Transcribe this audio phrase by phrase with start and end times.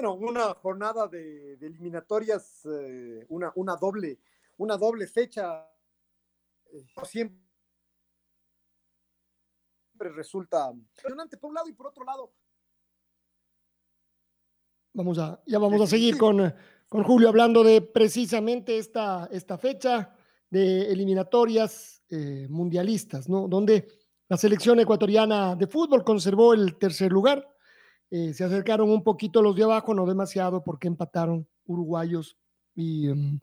[0.00, 4.20] Bueno, una jornada de, eliminatorias, eh, una, una, doble,
[4.58, 5.68] una doble fecha.
[6.72, 7.40] Eh, siempre
[10.14, 12.32] resulta impresionante por un lado y por otro lado
[14.92, 16.54] Vamos a, ya vamos a seguir con,
[16.88, 20.14] con Julio hablando de precisamente esta, esta fecha
[20.48, 23.48] de eliminatorias eh, mundialistas, ¿no?
[23.48, 23.88] Donde
[24.28, 27.57] la selección ecuatoriana de fútbol conservó el tercer lugar.
[28.10, 32.36] Eh, se acercaron un poquito los de abajo, no demasiado, porque empataron uruguayos
[32.74, 33.40] y, em,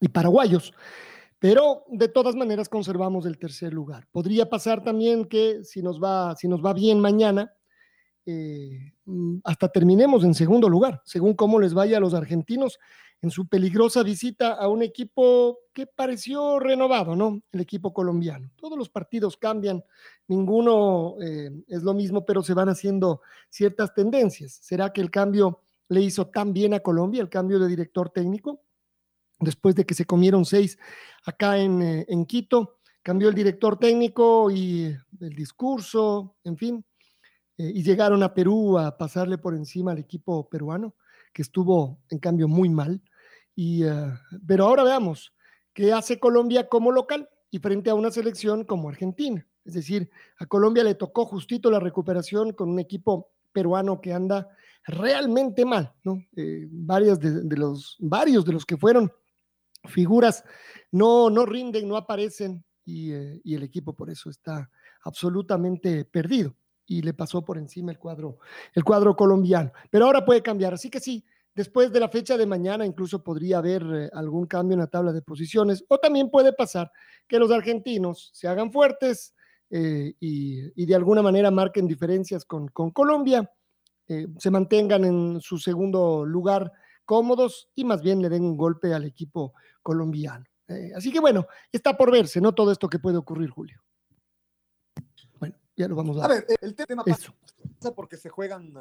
[0.00, 0.72] y paraguayos.
[1.38, 4.06] Pero de todas maneras conservamos el tercer lugar.
[4.12, 7.52] Podría pasar también que si nos va, si nos va bien mañana,
[8.26, 12.78] eh, mm, hasta terminemos en segundo lugar, según cómo les vaya a los argentinos
[13.22, 17.42] en su peligrosa visita a un equipo que pareció renovado, ¿no?
[17.52, 18.50] El equipo colombiano.
[18.56, 19.84] Todos los partidos cambian,
[20.26, 24.58] ninguno eh, es lo mismo, pero se van haciendo ciertas tendencias.
[24.62, 28.62] ¿Será que el cambio le hizo tan bien a Colombia, el cambio de director técnico?
[29.38, 30.78] Después de que se comieron seis
[31.24, 36.84] acá en, eh, en Quito, cambió el director técnico y el discurso, en fin,
[37.60, 40.94] eh, y llegaron a Perú a pasarle por encima al equipo peruano,
[41.34, 43.02] que estuvo en cambio muy mal.
[43.54, 44.14] Y, eh,
[44.46, 45.34] pero ahora veamos
[45.74, 49.46] qué hace Colombia como local y frente a una selección como Argentina.
[49.66, 54.48] Es decir, a Colombia le tocó justito la recuperación con un equipo peruano que anda
[54.86, 56.24] realmente mal, ¿no?
[56.36, 59.12] Eh, varias de, los, varios de los que fueron
[59.84, 60.44] figuras
[60.92, 64.68] no, no rinden, no aparecen y el equipo por eso está
[65.04, 66.54] absolutamente perdido
[66.90, 68.38] y le pasó por encima el cuadro,
[68.74, 69.70] el cuadro colombiano.
[69.90, 71.24] Pero ahora puede cambiar, así que sí,
[71.54, 75.12] después de la fecha de mañana incluso podría haber eh, algún cambio en la tabla
[75.12, 76.90] de posiciones, o también puede pasar
[77.28, 79.36] que los argentinos se hagan fuertes
[79.70, 83.48] eh, y, de alguna manera marquen diferencias con, con Colombia,
[84.08, 86.72] eh, se mantengan en su segundo lugar
[87.04, 90.44] cómodos y más bien le den un golpe al equipo colombiano.
[90.96, 92.52] así que bueno, está por verse, ¿no?
[92.52, 93.80] Todo esto que puede ocurrir, Julio.
[95.80, 96.46] Ya lo vamos a, a ver.
[96.60, 98.74] El tema pasa porque se juegan,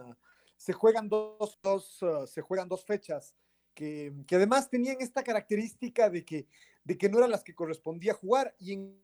[0.57, 3.33] se juegan dos, dos ah, se juegan dos fechas
[3.73, 6.49] que, que, además tenían esta característica de que,
[6.83, 8.53] de que no eran las que correspondía jugar.
[8.59, 9.01] Y en,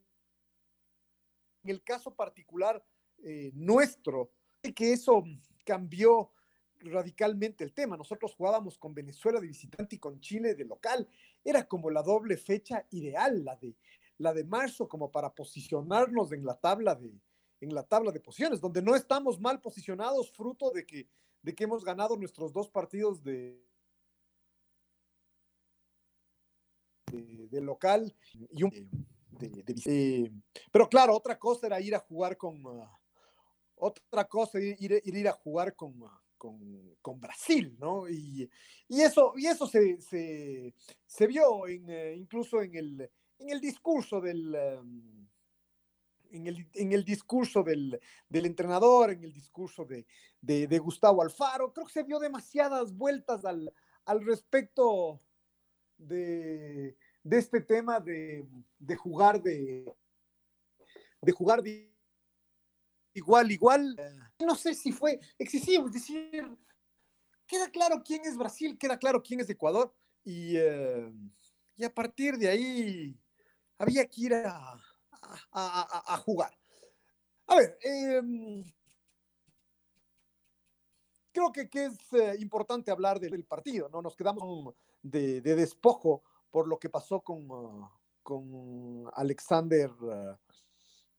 [1.64, 2.84] el caso particular
[3.24, 4.30] eh, nuestro,
[4.74, 5.24] que eso
[5.64, 6.32] cambió
[6.80, 7.96] radicalmente el tema.
[7.96, 11.08] Nosotros jugábamos con Venezuela de visitante y con Chile de local.
[11.42, 13.74] Era como la doble fecha ideal, la de,
[14.18, 17.10] la de marzo, como para posicionarnos en la tabla de,
[17.60, 21.08] en la tabla de posiciones, donde no estamos mal posicionados, fruto de que,
[21.42, 23.62] de que hemos ganado nuestros dos partidos de,
[27.06, 28.14] de, local
[28.50, 28.70] y un
[29.30, 30.32] de,
[30.72, 32.98] pero claro, otra cosa era ir a jugar con ah,
[33.76, 38.08] otra cosa ir, ir, a jugar con, ah, con, Brasil, ¿no?
[38.08, 38.48] Y,
[38.88, 44.54] eso, y eso se, se, vio en, eh, incluso en el, en el discurso del,
[44.54, 45.26] em,
[46.36, 51.72] en el, discurso del, entrenador, en el discurso de, Gustavo Alfaro.
[51.72, 53.72] Creo que se vio demasiadas vueltas al,
[54.24, 55.20] respecto
[55.98, 56.96] de,
[57.30, 58.46] este tema de,
[58.96, 59.84] jugar de,
[61.20, 61.62] de jugar
[63.14, 63.96] igual, igual.
[64.38, 66.46] No sé si fue excesivo, es decir,
[67.46, 69.94] queda claro quién es Brasil, queda claro quién es Ecuador,
[70.24, 71.12] y, eh,
[71.76, 73.18] y a partir de ahí
[73.78, 74.80] había que ir a,
[75.52, 76.52] a, jugar.
[77.46, 78.64] A ver, em,
[81.32, 84.02] creo que, es eh, importante hablar del partido, ¿no?
[84.02, 87.46] Nos quedamos de, despojo por lo que pasó con,
[88.22, 89.90] con Alexander,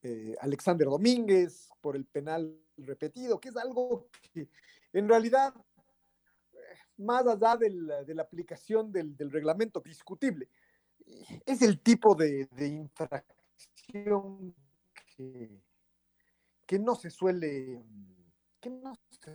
[0.02, 4.50] eh, Alexander Domínguez, por el penal repetido, que es algo que
[4.94, 5.54] en realidad
[6.98, 10.50] más allá de la aplicación del, reglamento discutible.
[11.46, 13.37] Es el tipo de, infracción
[13.88, 15.62] que,
[16.80, 17.84] no se suele,
[18.60, 19.34] que no se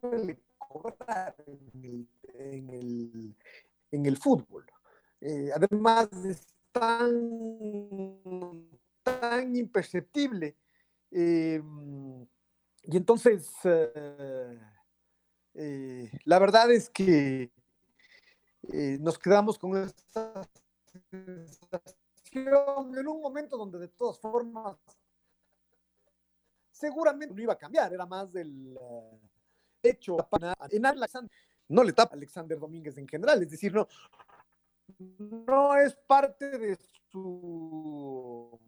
[0.00, 2.06] suele cobrar en
[2.70, 3.34] el,
[3.90, 4.66] en el, fútbol.
[5.20, 8.68] Eh, además es tan,
[9.02, 10.56] tan imperceptible.
[11.10, 11.62] Eh,
[12.84, 13.50] y entonces,
[15.54, 17.50] eh, la verdad es que
[19.00, 20.48] nos quedamos con esta
[22.36, 24.76] en un momento donde de todas formas
[26.70, 28.78] seguramente no iba a cambiar, era más del
[29.82, 30.16] hecho
[30.70, 31.30] en Alexander,
[31.68, 33.88] no le tapa a Alexander Domínguez en general, es decir, no,
[34.98, 36.78] no es parte de
[37.10, 38.60] su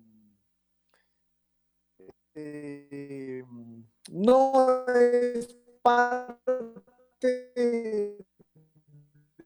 [4.11, 7.53] no es parte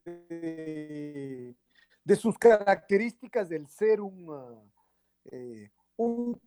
[0.04, 1.56] de,
[2.16, 4.70] sus características del ser un,
[5.30, 6.40] eh, un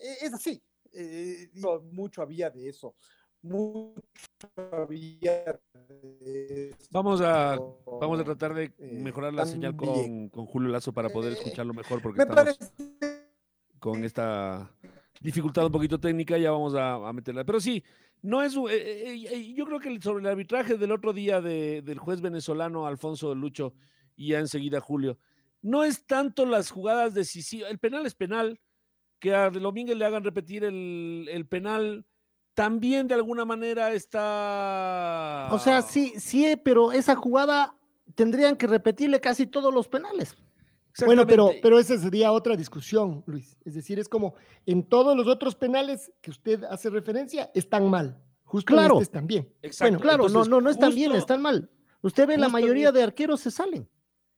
[0.00, 0.62] Es así.
[0.92, 1.50] Eh,
[1.92, 2.94] mucho había de eso.
[3.42, 4.02] Mucho
[4.54, 5.60] había
[6.90, 7.58] Vamos a,
[8.00, 11.74] vamos a tratar de eh, mejorar la señal con, con, Julio Lazo para poder escucharlo
[11.74, 12.58] mejor porque estamos
[13.78, 14.70] con esta
[15.20, 17.44] dificultad un poquito técnica, ya vamos a, meterla.
[17.44, 17.82] Pero sí,
[18.22, 18.56] no es.
[18.56, 23.34] Eh, eh, yo creo que sobre el arbitraje del otro día del juez venezolano Alfonso
[23.34, 23.74] Lucho
[24.16, 25.18] y ya enseguida Julio,
[25.60, 27.70] no es tanto las jugadas decisivas.
[27.70, 28.60] El penal es penal.
[29.18, 32.04] Que a Domínguez le hagan repetir el, el penal
[32.54, 35.48] también de alguna manera está.
[35.52, 37.76] O sea, sí, sí, pero esa jugada
[38.14, 40.36] tendrían que repetirle casi todos los penales.
[41.06, 43.56] Bueno, pero, pero esa sería otra discusión, Luis.
[43.64, 44.34] Es decir, es como
[44.66, 48.20] en todos los otros penales que usted hace referencia, están mal.
[48.44, 48.94] Justo claro.
[48.94, 49.50] este están bien.
[49.80, 51.70] Bueno, claro, no, no, no están bien, están mal.
[52.02, 53.88] Usted ve la mayoría de arqueros se salen.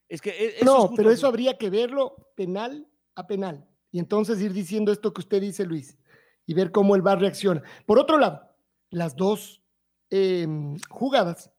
[0.09, 0.31] Es que
[0.61, 3.67] e, no, pero eso habría que verlo penal a penal.
[3.91, 5.99] Y entonces ir diciendo esto que usted dice, Luis,
[6.47, 7.63] y ver cómo el VAR reacciona.
[7.87, 8.55] Por otro lado,
[8.91, 9.63] las dos
[10.11, 11.51] em, jugadas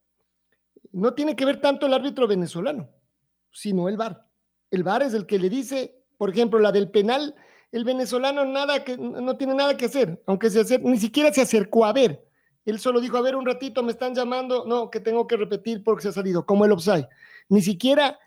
[0.91, 2.89] no tiene que ver tanto el árbitro venezolano,
[3.51, 4.24] sino el VAR.
[4.75, 7.33] El VAR es el que le dice, por ejemplo, la del penal,
[7.71, 11.41] el venezolano nada que, no tiene nada que hacer, aunque se acer, ni siquiera se
[11.41, 12.25] acercó a ver.
[12.65, 15.83] Él solo dijo, a ver, un ratito me están llamando, no, que tengo que repetir
[15.83, 17.07] porque se ha salido, como el offside.
[17.47, 18.19] Ni siquiera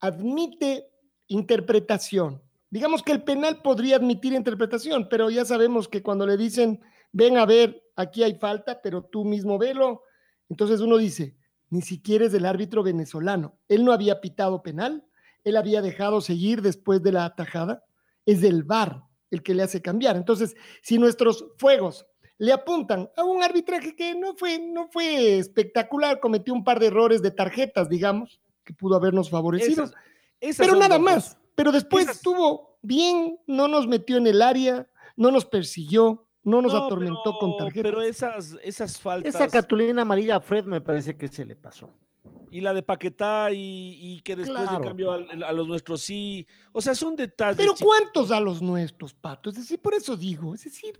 [0.00, 0.88] admite
[1.28, 2.42] interpretación.
[2.70, 6.80] Digamos que el penal podría admitir interpretación, pero ya sabemos que cuando le dicen,
[7.10, 10.02] ven a ver, aquí hay falta, pero tú mismo velo,
[10.48, 11.36] entonces uno dice,
[11.70, 13.56] ni siquiera es del árbitro venezolano.
[13.68, 15.05] Él no había pitado penal,
[15.46, 17.84] él había dejado seguir después de la atajada,
[18.26, 20.16] es del VAR el que le hace cambiar.
[20.16, 22.04] Entonces, si nuestros fuegos
[22.36, 26.88] le apuntan a un arbitraje que no fue, no fue espectacular, cometió un par de
[26.88, 29.88] errores de tarjetas, digamos, que pudo habernos favorecido,
[30.58, 31.38] pero nada más.
[31.54, 36.74] Pero después estuvo bien, no nos metió en el área, no nos persiguió, no nos
[36.74, 37.92] atormentó con tarjetas.
[37.92, 39.32] Pero esas, esas faltas.
[39.32, 41.88] Esa cartulina amarilla a Fred me parece que se le pasó
[42.50, 46.46] y la de Paquetá y, que después de cambio a, los nuestros sí.
[46.72, 47.58] O sea, son detalles.
[47.58, 49.50] Pero ¿cuántos a los nuestros, Pato?
[49.50, 50.98] Es decir, por eso digo, es decir,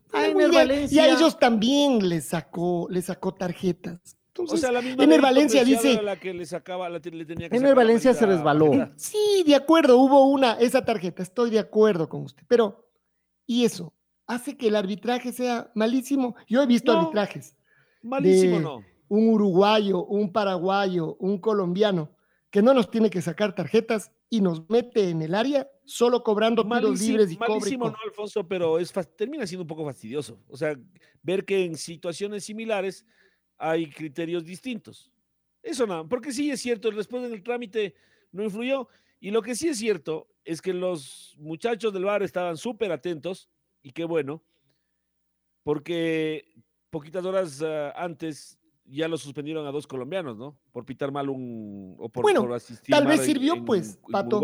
[0.90, 4.18] y a ellos también les sacó, les sacó tarjetas.
[4.28, 6.02] Entonces, o sea, la misma en el Valencia dice.
[6.02, 8.90] La que le sacaba, le tenía que en el Valencia se resbaló.
[8.96, 12.42] Sí, de acuerdo, hubo una, esa tarjeta, estoy de acuerdo con usted.
[12.48, 12.86] Pero,
[13.46, 13.94] ¿y eso?
[14.26, 16.36] ¿Hace que el arbitraje sea malísimo?
[16.48, 17.56] Yo he visto arbitrajes.
[18.02, 22.10] Malísimo no un uruguayo, un paraguayo, un colombiano,
[22.50, 26.64] que no nos tiene que sacar tarjetas y nos mete en el área solo cobrando
[26.64, 30.40] tiros libres y malísimo no, Alfonso, pero es, termina siendo un poco fastidioso.
[30.48, 30.76] O sea,
[31.22, 33.04] ver que en situaciones similares
[33.58, 35.12] hay criterios distintos.
[35.62, 37.94] Eso no, porque sí es cierto, después del trámite
[38.32, 38.88] no influyó.
[39.20, 43.48] Y lo que sí es cierto es que los muchachos del bar estaban súper atentos,
[43.82, 44.42] y qué bueno,
[45.62, 46.54] porque
[46.90, 50.58] poquitas horas ah, antes ya lo suspendieron a dos colombianos, ¿no?
[50.72, 51.96] Por pitar mal un.
[51.98, 52.48] O por, bueno,
[52.88, 54.40] tal vez sirvió, pues, Pato.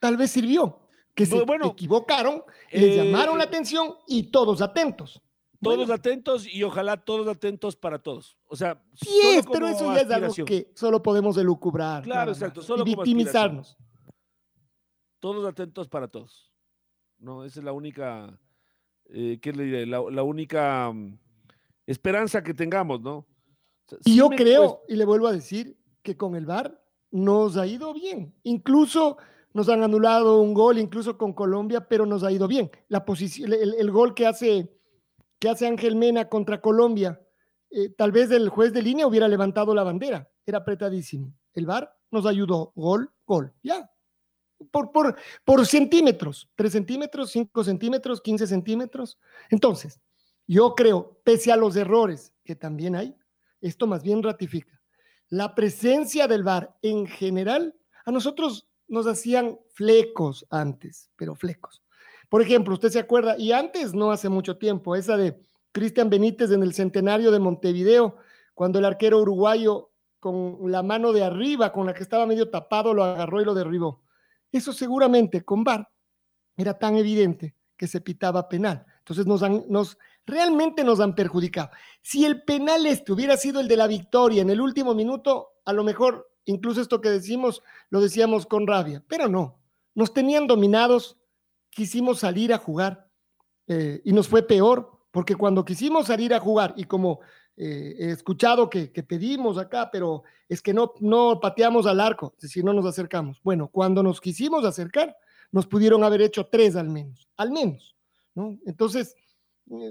[0.00, 0.80] tal vez sirvió.
[1.14, 5.20] Que se equivocaron, les eh, llamaron la atención y todos atentos.
[5.60, 8.38] Todos atentos y ojalá todos atentos para todos.
[8.46, 12.04] O sea, sí pero eso ya es algo que solo podemos elucubrar.
[12.04, 12.62] Claro, exacto.
[12.62, 13.76] Solo y victimizarnos.
[15.18, 16.52] Todos atentos para todos.
[17.18, 18.38] No, esa es la única.
[19.06, 19.86] Eh, ¿Qué le diré?
[19.86, 21.18] La, la única mm,
[21.86, 23.26] esperanza que tengamos, ¿no?
[24.04, 26.80] Y yo creo, y le vuelvo a decir, que con el VAR
[27.10, 28.34] nos ha ido bien.
[28.42, 29.18] Incluso
[29.52, 32.70] nos han anulado un gol, incluso con Colombia, pero nos ha ido bien.
[32.88, 34.72] La posición, el, gol que hace,
[35.38, 37.20] que hace Ángel Mena contra Colombia,
[37.70, 41.34] eh, tal vez el juez de línea hubiera levantado la bandera, era apretadísimo.
[41.54, 43.90] El VAR nos ayudó, gol, gol, ya.
[44.70, 49.18] Por, por, por centímetros, 3 centímetros, 5 centímetros, 15 centímetros.
[49.50, 50.00] Entonces,
[50.48, 53.14] yo creo, pese a los errores que también hay,
[53.60, 54.80] esto más bien ratifica.
[55.28, 57.74] La presencia del VAR en general,
[58.04, 61.82] a nosotros nos hacían flecos antes, pero flecos.
[62.28, 65.40] Por ejemplo, usted se acuerda, y antes, no hace mucho tiempo, esa de
[65.72, 68.16] Cristian Benítez en el centenario de Montevideo,
[68.54, 72.92] cuando el arquero uruguayo con la mano de arriba, con la que estaba medio tapado,
[72.92, 74.02] lo agarró y lo derribó.
[74.50, 75.88] Eso seguramente con VAR
[76.56, 78.84] era tan evidente que se pitaba penal.
[78.98, 79.98] Entonces nos, nos
[80.28, 81.70] realmente nos han perjudicado.
[82.02, 85.72] Si el penal este hubiera sido el de la victoria en el último minuto, a
[85.72, 89.58] lo mejor incluso esto que decimos lo decíamos con rabia, pero no.
[89.94, 91.16] Nos tenían dominados,
[91.70, 93.10] quisimos salir a jugar
[93.66, 97.20] eh, y nos fue peor porque cuando quisimos salir a jugar y como
[97.56, 102.42] eh, he escuchado que, pedimos acá, pero es que no, no pateamos al arco, es
[102.42, 103.40] decir, no nos acercamos.
[103.42, 105.16] Bueno, cuando nos quisimos acercar,
[105.50, 107.96] nos pudieron haber hecho tres al menos, al menos,
[108.34, 108.58] ¿no?
[108.64, 109.16] Entonces,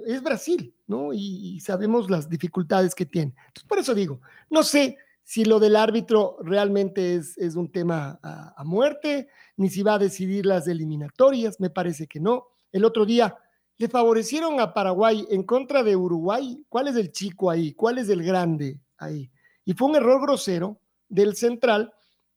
[0.05, 1.13] es Brasil, ¿no?
[1.13, 3.33] Y, sabemos las dificultades que tiene.
[3.47, 8.19] Entonces, por eso digo, no sé si lo del árbitro realmente es, es un tema
[8.23, 12.47] a, a muerte, ni si va a decidir las eliminatorias, me parece que no.
[12.71, 13.37] El otro día
[13.77, 16.63] le favorecieron a Paraguay en contra de Uruguay.
[16.69, 17.73] ¿Cuál es el chico ahí?
[17.73, 19.29] ¿Cuál es el grande ahí?
[19.65, 20.79] Y fue un error grosero
[21.09, 21.93] del central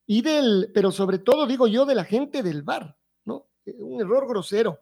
[0.06, 3.47] y del, pero sobre todo digo yo, de la gente del VAR, ¿no?
[3.64, 4.80] Eh, un error grosero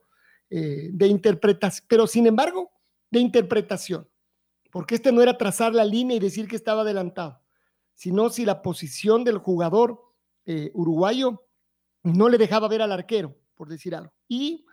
[0.51, 2.71] eh, de interpretación, pero sin embargo,
[3.11, 4.09] de interpretación,
[4.71, 7.41] porque este no era trazar la línea y decir que estaba adelantado,
[7.95, 10.01] sino si la posición del jugador
[10.47, 11.45] eh, uruguayo
[12.03, 14.13] no le dejaba ver al arquero, por decir algo.
[14.29, 14.65] Y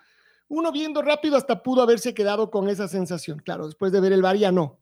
[0.48, 3.40] uno viendo rápido hasta pudo haberse quedado con esa sensación.
[3.40, 4.80] Claro, después de ver el VAR ya no.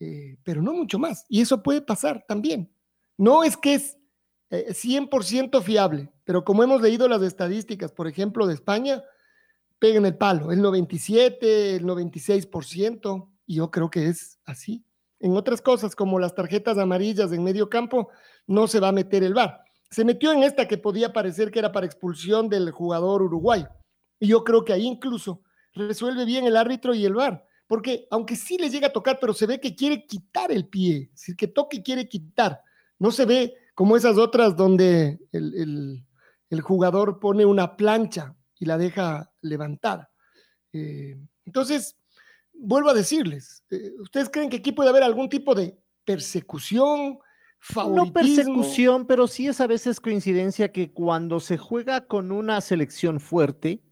[0.00, 1.24] Eh, pero no mucho más.
[1.28, 2.72] Y eso puede pasar también.
[3.16, 3.98] No es que es
[4.50, 9.02] 100% eh, fiable, pero como hemos leído las estadísticas, por ejemplo, de España,
[9.84, 14.82] peguen el palo, el 97, el 96%, y yo creo que es así.
[15.20, 18.08] En otras cosas, como las tarjetas amarillas en medio campo,
[18.46, 19.60] no se va a meter el VAR.
[19.90, 23.68] Se metió en esta que podía parecer que era para expulsión del jugador uruguayo
[24.18, 25.42] y yo creo que ahí incluso
[25.74, 29.34] resuelve bien el árbitro y el VAR, porque aunque sí le llega a tocar, pero
[29.34, 32.62] se ve que quiere quitar el pie, es que toque quiere quitar.
[32.98, 36.06] No se ve como esas otras donde el,
[36.62, 40.10] jugador pone una plancha y la deja levantada.
[40.72, 41.96] Eh, entonces,
[42.52, 47.18] vuelvo a decirles, eh, ¿ustedes creen que aquí puede haber algún tipo de persecución?
[47.74, 53.20] No persecución, pero sí es a veces coincidencia que cuando se juega con una selección
[53.20, 53.82] fuerte,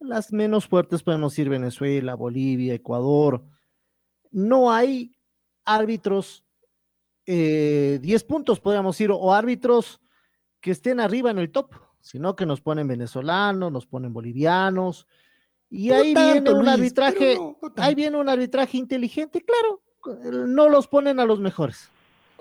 [0.00, 3.44] las menos fuertes podemos ir Venezuela, Bolivia, Ecuador.
[4.30, 5.14] No hay
[5.64, 6.44] árbitros,
[7.26, 10.00] 10 eh, puntos podríamos ir, o árbitros
[10.60, 11.74] que estén arriba en el top,
[12.08, 15.06] sino que nos ponen venezolanos, nos ponen bolivianos.
[15.68, 17.38] Y ahí viene un arbitraje,
[17.76, 19.82] ahí viene un arbitraje inteligente, claro,
[20.46, 21.90] no los ponen a los mejores.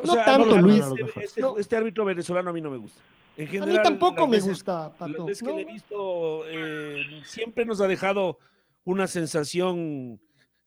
[0.01, 0.85] no tanto, Luis.
[1.17, 3.01] Este, este, árbitro venezolano a mí no me gusta
[3.37, 5.27] a mí tampoco me gusta, Pato.
[5.27, 8.39] Es que le he visto, eh, siempre nos ha dejado
[8.85, 10.17] una sensación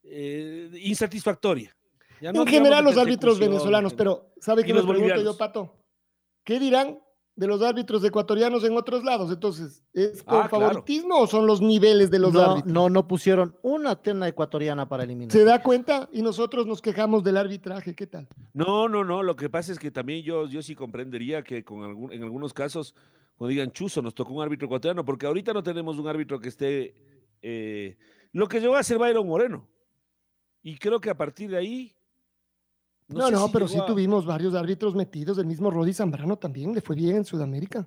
[0.02, 1.74] eh, insatisfactoria.
[2.20, 5.74] en general los árbitros venezolanos, pero ¿sabe qué me pregunto yo, Pato?
[6.44, 6.98] ¿Qué dirán
[7.36, 9.32] de los árbitros ecuatorianos en otros lados.
[9.32, 12.72] Entonces, ¿es por ah, favoritismo o son los niveles de los árbitros?
[12.72, 15.32] No, no pusieron una terna ecuatoriana para eliminar.
[15.32, 16.08] ¿Se da cuenta?
[16.12, 18.28] Y nosotros nos quejamos del arbitraje, ¿qué tal?
[18.52, 19.22] No, no, no.
[19.22, 22.52] Lo que pasa es que también yo, yo sí comprendería que con algún, en algunos
[22.52, 22.94] casos,
[23.36, 26.48] cuando digan chuzo, nos tocó un árbitro ecuatoriano, porque ahorita no tenemos un árbitro que
[26.48, 26.94] esté.
[27.42, 27.96] Eh,
[28.32, 29.66] lo que llegó a ser Byron Moreno.
[30.62, 31.96] Y creo que a partir de ahí
[33.10, 35.38] no, no, pero sí tuvimos varios árbitros metidos.
[35.38, 37.86] El mismo Rodi Zambrano también le fue bien en Sudamérica.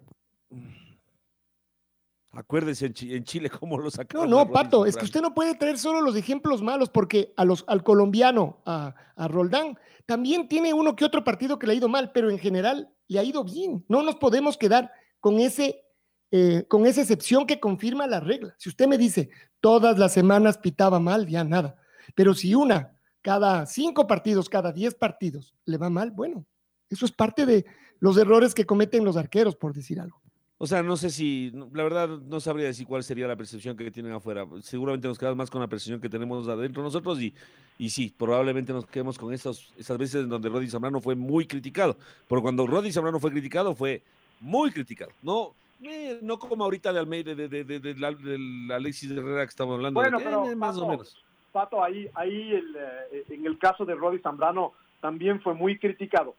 [2.31, 4.27] Acuérdese en, Chile cómo lo sacaron.
[4.27, 7.45] No, no, Pato, es que usted no puede traer solo los ejemplos malos porque a
[7.45, 8.95] los, al colombiano, a,
[9.29, 9.77] Roldán,
[10.07, 13.19] también tiene uno que otro partido que le ha ido mal, pero en general le
[13.19, 13.85] ha ido bien.
[13.87, 15.85] No nos podemos quedar con, ese,
[16.31, 18.55] eh, con esa excepción que confirma la regla.
[18.57, 19.29] Si usted me dice
[19.61, 21.75] todas las semanas pitaba mal, ya nada.
[22.15, 22.92] Pero si una
[23.23, 26.45] cada cinco partidos, cada diez partidos, le va mal, bueno,
[26.89, 27.65] eso es parte de
[27.99, 30.21] los errores que cometen los arqueros, por decir algo.
[30.57, 33.89] O sea, no sé si, la verdad, no sabría decir cuál sería la percepción que
[33.91, 34.45] tienen afuera.
[34.61, 37.33] Seguramente nos quedamos más con la percepción que tenemos adentro nosotros y,
[37.77, 41.47] y sí, probablemente nos quedemos con esos, esas veces en donde Roddy Zambrano fue muy
[41.47, 41.97] criticado.
[42.29, 44.03] Pero cuando Roddy Zambrano fue criticado, fue
[44.39, 45.11] muy criticado.
[45.21, 49.75] No, eh, no como ahorita de Almeida, de, de, de, del Alexis Herrera que estamos
[49.75, 49.99] hablando.
[49.99, 51.23] Bueno, pero, más o menos.
[51.53, 56.35] Pato, ahí, ahí el, eh, en el caso de Roddy Zambrano, también fue muy criticado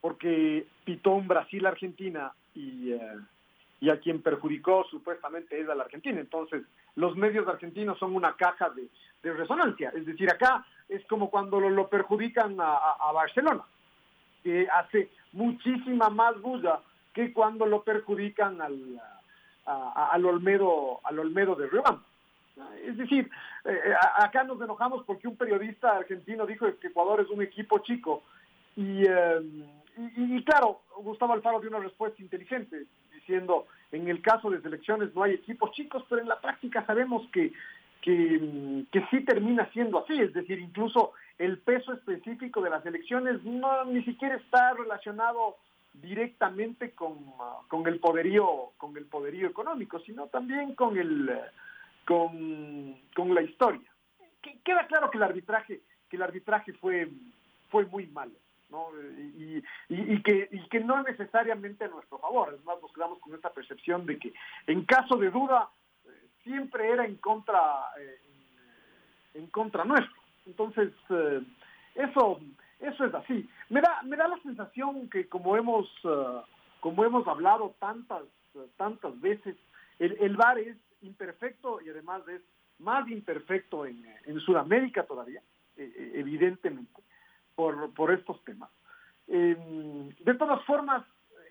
[0.00, 3.18] porque pitó un Brasil-Argentina y, eh,
[3.80, 6.20] y, a quien perjudicó supuestamente es a la Argentina.
[6.20, 6.62] Entonces,
[6.96, 8.88] los medios argentinos son una caja de,
[9.22, 9.92] resonancia.
[9.94, 13.62] Es decir, acá es como cuando lo, perjudican a, Barcelona,
[14.42, 16.80] que hace muchísima más bulla
[17.12, 18.98] que cuando lo perjudican al,
[19.66, 22.02] al, Olmedo, al Olmedo de Riobamba.
[22.84, 23.30] Es decir,
[23.64, 28.22] eh, acá nos enojamos porque un periodista argentino dijo que Ecuador es un equipo chico.
[28.76, 29.04] Y...
[29.06, 29.66] Eh,
[30.16, 35.22] y, claro, Gustavo Alfaro dio una respuesta inteligente, diciendo, en el caso de selecciones no
[35.22, 37.52] hay equipos chicos, pero en la práctica sabemos que,
[38.00, 43.84] que, sí termina siendo así, es decir, incluso el peso específico de las elecciones no
[43.84, 45.56] ni siquiera está relacionado
[45.92, 47.16] directamente con,
[47.68, 51.28] con el poderío con el poderío económico, sino también con el
[52.06, 53.88] con, con la historia.
[54.64, 57.08] Queda claro que el arbitraje que el arbitraje fue
[57.70, 58.32] fue muy malo.
[59.88, 62.50] Y, que, que no necesariamente a nuestro favor.
[62.50, 64.32] Además, nos quedamos con esta percepción de que
[64.66, 65.68] en caso de duda
[66.04, 66.10] eh,
[66.44, 67.58] siempre era en contra,
[67.98, 68.20] eh,
[69.34, 70.14] en, contra nuestro.
[70.46, 71.40] Entonces, eh,
[71.96, 72.40] eso,
[72.78, 73.48] eso es así.
[73.70, 75.88] Me da, me da la sensación que como hemos,
[76.80, 78.22] como hemos hablado tantas,
[78.76, 79.56] tantas veces,
[79.98, 82.42] el, el VAR es imperfecto y además es
[82.78, 85.42] más imperfecto en, en Sudamérica todavía,
[85.76, 87.02] evidentemente
[87.94, 88.70] por, estos temas.
[89.28, 91.04] Em, de todas formas,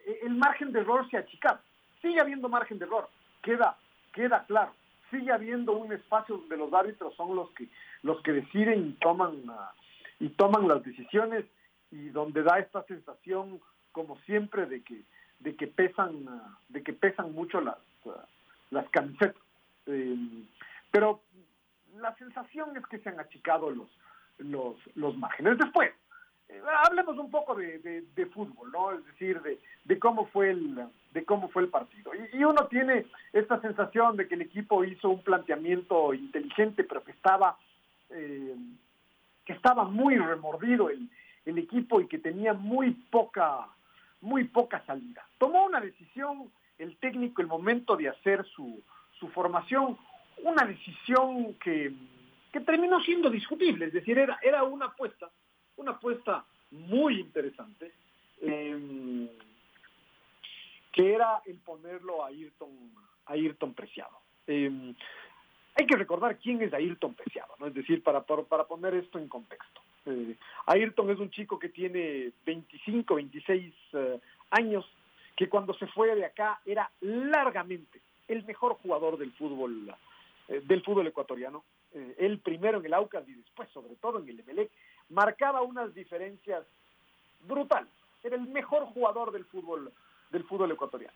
[0.06, 1.60] e, el margen de error se ha achicado.
[2.02, 3.10] Sigue habiendo margen de error,
[3.42, 3.78] queda,
[4.14, 4.74] queda claro.
[5.12, 7.68] Sigue habiendo un espacio donde los árbitros son los que,
[8.04, 9.74] los que deciden y toman, ah,
[10.20, 11.46] y toman las decisiones
[11.92, 13.60] y donde da esta sensación,
[13.92, 15.04] como siempre, de que,
[15.40, 18.26] de que pesan, ah, de que pesan mucho las, ah,
[18.72, 19.42] las camisetas.
[19.86, 20.46] Em,
[20.92, 21.22] pero
[21.98, 23.90] la sensación es que se han achicado los,
[24.38, 25.58] los, los márgenes.
[25.58, 25.92] Después,
[26.50, 27.80] eh, hablemos un poco de,
[28.16, 28.92] de, fútbol, ¿no?
[28.92, 32.12] Es decir, de, de, cómo fue el de cómo fue el partido.
[32.34, 37.12] Y, uno tiene esta sensación de que el equipo hizo un planteamiento inteligente, pero que
[37.12, 37.58] estaba
[38.10, 38.56] eh,
[39.46, 41.10] que estaba muy remordido el,
[41.46, 43.68] el equipo y que tenía muy poca
[44.22, 45.26] muy poca salida.
[45.38, 48.82] Tomó una decisión el técnico el momento de hacer su,
[49.20, 49.98] su formación,
[50.44, 51.94] una decisión que
[52.52, 55.30] que terminó siendo discutible, es decir, era, era una apuesta,
[55.78, 57.94] una apuesta muy interesante,
[58.42, 59.30] em,
[60.92, 62.70] que era el ponerlo a Ayrton,
[63.26, 64.18] a Ayrton Preciado.
[64.48, 64.96] Em,
[65.76, 67.68] hay que recordar quién es Ayrton Preciado, ¿no?
[67.68, 69.82] es decir, para, para, poner esto en contexto.
[70.06, 74.86] Eh, Ayrton es un chico que tiene 25, 26 eh, años,
[75.40, 79.90] que cuando se fue de acá era largamente el mejor jugador del fútbol,
[80.50, 81.64] eh, del fútbol ecuatoriano.
[81.94, 84.70] Eh, él primero en el Aucas y después sobre todo en el Emelec,
[85.08, 86.66] marcaba unas diferencias
[87.48, 87.88] brutales.
[88.22, 89.94] Era el mejor jugador del fútbol,
[90.30, 91.16] del fútbol ecuatoriano.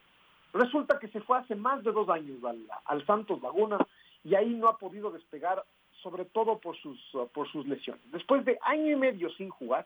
[0.54, 2.38] Resulta que se fue hace más de dos años
[2.86, 3.78] al, Santos Laguna
[4.24, 5.66] y ahí no ha podido despegar,
[6.02, 6.98] sobre todo por sus,
[7.34, 8.10] por sus lesiones.
[8.10, 9.86] Después de año y medio sin jugar,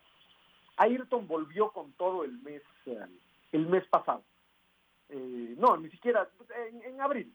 [0.76, 3.00] Ayrton volvió con todo el mes, eh,
[3.52, 4.24] el mes pasado.
[5.10, 6.28] Eh, no, ni siquiera
[6.70, 7.34] en, en, abril.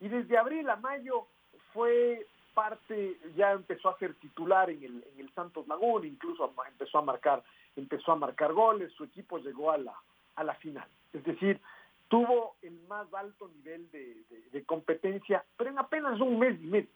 [0.00, 1.26] Y desde abril a mayo
[1.72, 6.98] fue parte ya empezó a ser titular en el, en el Santos Laguna, incluso empezó
[6.98, 7.42] a marcar,
[7.76, 9.94] empezó a marcar goles, su equipo llegó a la,
[10.36, 10.88] a la final.
[11.12, 11.60] Es decir,
[12.08, 14.16] tuvo el más alto nivel de,
[14.52, 16.88] de, competencia, pero en apenas un mes y medio.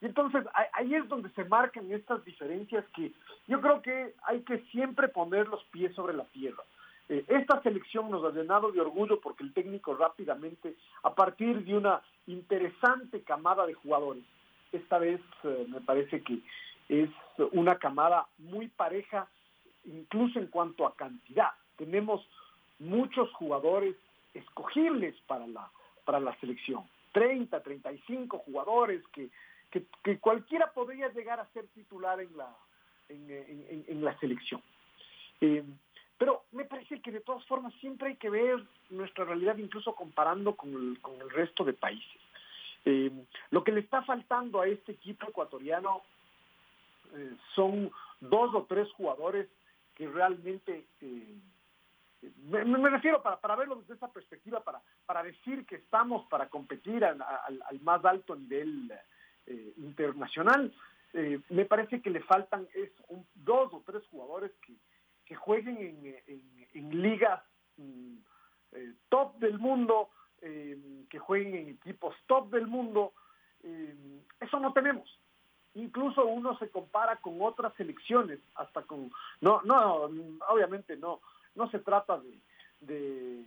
[0.00, 3.12] Y entonces ahí es donde se marcan estas diferencias que
[3.46, 6.62] yo creo que hay que siempre poner los pies sobre la tierra.
[7.08, 11.76] Eh, esta selección nos ha llenado de orgullo porque el técnico rápidamente, a partir de
[11.76, 14.24] una interesante camada de jugadores,
[14.72, 16.40] esta vez eh, me parece que
[16.88, 17.10] es
[17.52, 19.28] una camada muy pareja,
[19.84, 21.50] incluso en cuanto a cantidad.
[21.76, 22.26] Tenemos
[22.78, 23.96] muchos jugadores
[24.34, 25.70] escogibles para la,
[26.04, 26.84] para la selección.
[27.12, 29.30] 30, 35 jugadores que,
[29.70, 32.54] que, cualquiera podría llegar a ser titular en la,
[33.08, 34.62] en, la selección.
[35.40, 35.64] Eh,
[36.18, 40.56] pero me parece que de todas formas siempre hay que ver nuestra realidad incluso comparando
[40.56, 42.20] con el, resto de países.
[42.84, 43.10] Eh,
[43.50, 46.02] lo que le está faltando a este equipo ecuatoriano
[47.14, 49.48] eh, son dos o tres jugadores
[49.94, 51.34] que realmente, eh,
[52.48, 57.04] me, refiero para, para verlo desde esa perspectiva, para, para decir que estamos para competir
[57.04, 57.18] al,
[57.82, 58.92] más alto nivel
[59.76, 60.74] internacional,
[61.48, 62.90] me parece que le faltan es
[63.34, 64.74] dos o tres jugadores que,
[65.26, 67.42] que jueguen en, en ligas
[67.76, 68.16] mm,
[69.08, 70.10] top del mundo,
[70.42, 73.12] eh, que jueguen en equipos top del mundo.
[73.62, 73.94] Eh,
[74.40, 75.08] eso no tenemos.
[75.74, 79.10] incluso uno se compara con otras selecciones, hasta con,
[79.40, 80.08] no, no,
[80.48, 81.20] obviamente no,
[81.54, 82.18] no se trata
[82.80, 83.44] de,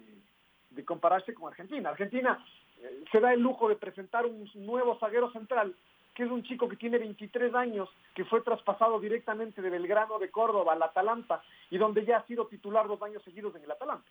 [0.69, 1.89] de, compararse con Argentina.
[1.89, 2.43] Argentina
[2.81, 5.75] eh, se da el lujo de presentar un nuevo zaguero central,
[6.19, 10.29] que es un chico que tiene 23 años, que fue traspasado directamente de Belgrano de
[10.29, 14.09] Córdoba al Atalanta y donde ya ha sido titular dos años seguidos en el Atalanta.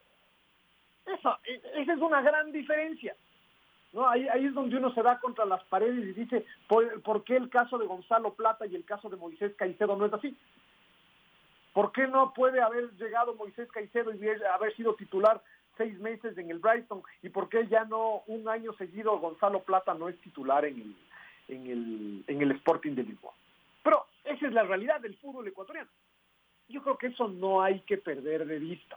[1.04, 3.14] Esa, e, esa es una gran diferencia.
[3.92, 4.08] ¿no?
[4.08, 7.50] Ahí, ahí es donde uno se da contra las paredes y dice, ¿por, qué el
[7.50, 10.34] caso de Gonzalo Plata y el caso de Moisés Caicedo no es así?
[11.74, 15.42] ¿Por qué no puede haber llegado Moisés Caicedo y haber sido titular
[15.76, 17.02] seis meses en el Brighton?
[17.22, 20.96] ¿Y por qué ya no un año seguido Gonzalo Plata no es titular en el,
[21.48, 23.34] en el, en el Sporting de Lisboa?
[23.82, 25.90] Pero esa es la realidad del fútbol ecuatoriano.
[26.68, 28.96] Yo creo que eso no hay que perder de vista.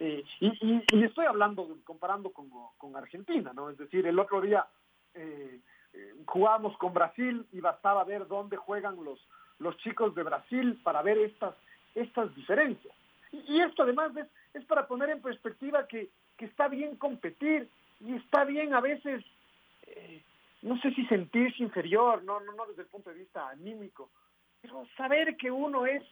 [0.00, 3.70] Eh, y, estoy hablando, comparando con, Argentina, ¿no?
[3.70, 4.66] Es decir, el otro día
[5.14, 5.60] eh,
[5.92, 9.18] eh, jugábamos con Brasil y bastaba ver dónde juegan los,
[9.58, 11.54] los chicos de Brasil para ver estas,
[11.94, 12.94] estas diferencias.
[13.32, 17.68] Y, esto además es, es, para poner en perspectiva que, que, está bien competir
[18.00, 19.24] y está bien a veces,
[20.62, 24.10] no sé si sentirse inferior, no, no, no desde el punto de vista anímico,
[24.60, 26.02] pero saber que uno es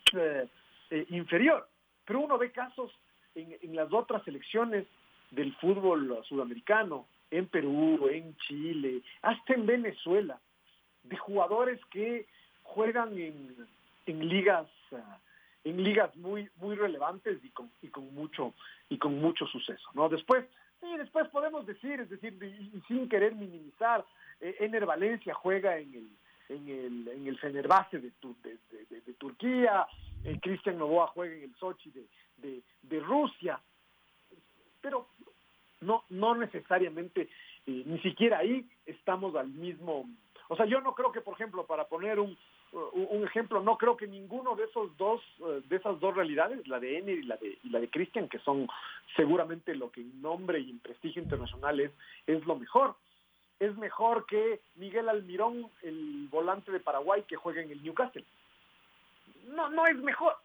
[1.09, 1.69] inferior.
[2.05, 2.93] Pero uno ve casos
[3.35, 4.87] en, las otras selecciones
[5.31, 10.41] del fútbol sudamericano, en Perú, en Chile, hasta en Venezuela,
[11.03, 12.27] de jugadores que
[12.63, 13.57] juegan en,
[14.07, 15.19] en ligas ah,
[15.65, 18.55] en ligas muy muy relevantes y con, y con mucho
[18.89, 20.45] y con mucho suceso no después
[20.81, 24.05] sí después podemos decir es decir y, sin querer minimizar
[24.41, 26.09] eh, Ener Valencia juega en el
[26.49, 28.13] en el en el Fenerbahce de,
[28.43, 29.87] de, de, Turquía
[30.27, 33.61] eh, Cristian Novoa juega en el Sochi de, de, Rusia,
[34.81, 35.09] pero
[35.81, 37.29] no, no necesariamente,
[37.67, 40.09] eh, ni siquiera ahí estamos al mismo.
[40.49, 42.37] O sea, yo no creo que, por ejemplo, para poner un,
[42.93, 46.79] un ejemplo, no creo que ninguno de esos dos, eh, de esas dos realidades, la
[46.79, 48.69] de Ener y la de, la de Christian, que son
[49.17, 52.95] seguramente lo que en nombre y en prestigio internacional es, lo mejor.
[53.59, 58.25] Es mejor que Miguel Almirón, el volante de Paraguay, que juegue en el Newcastle.
[59.49, 60.37] No, no es mejor.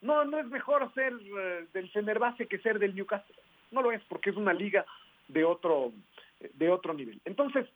[0.00, 3.36] No, no es mejor ser uh, del Fenerbahce que ser del Newcastle.
[3.70, 4.84] No lo es porque es una liga
[5.28, 5.92] de otro,
[6.40, 7.20] de otro nivel.
[7.24, 7.66] Entonces,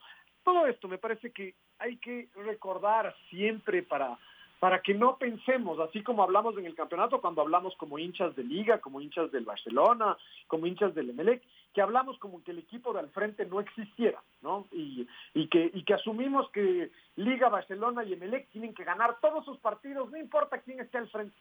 [0.43, 4.17] todo esto me parece que hay que recordar siempre para,
[4.59, 8.43] para que no pensemos, así como hablamos en el campeonato, cuando hablamos como hinchas de
[8.43, 11.41] liga, como hinchas del Barcelona, como hinchas del Emelec,
[11.73, 14.67] que hablamos como que el equipo de al frente no existiera, ¿no?
[14.71, 19.45] Y, y, que, y que asumimos que Liga, Barcelona y Emelec tienen que ganar todos
[19.45, 21.35] sus partidos, no importa quién esté al frente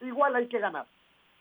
[0.00, 0.86] igual hay que ganar.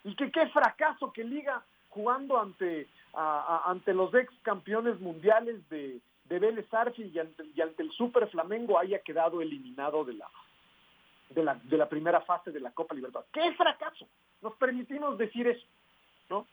[0.03, 6.39] Y que qué fracaso que Liga jugando ante, ante los ex campeones mundiales de, de
[6.39, 10.29] Vélez Arfi y ante, el Super Flamengo haya quedado eliminado de la,
[11.29, 13.25] de la, de la primera fase de la Copa Libertad.
[13.31, 14.07] ¡Qué fracaso!
[14.41, 15.65] Nos permitimos decir eso,
[16.29, 16.47] ¿no?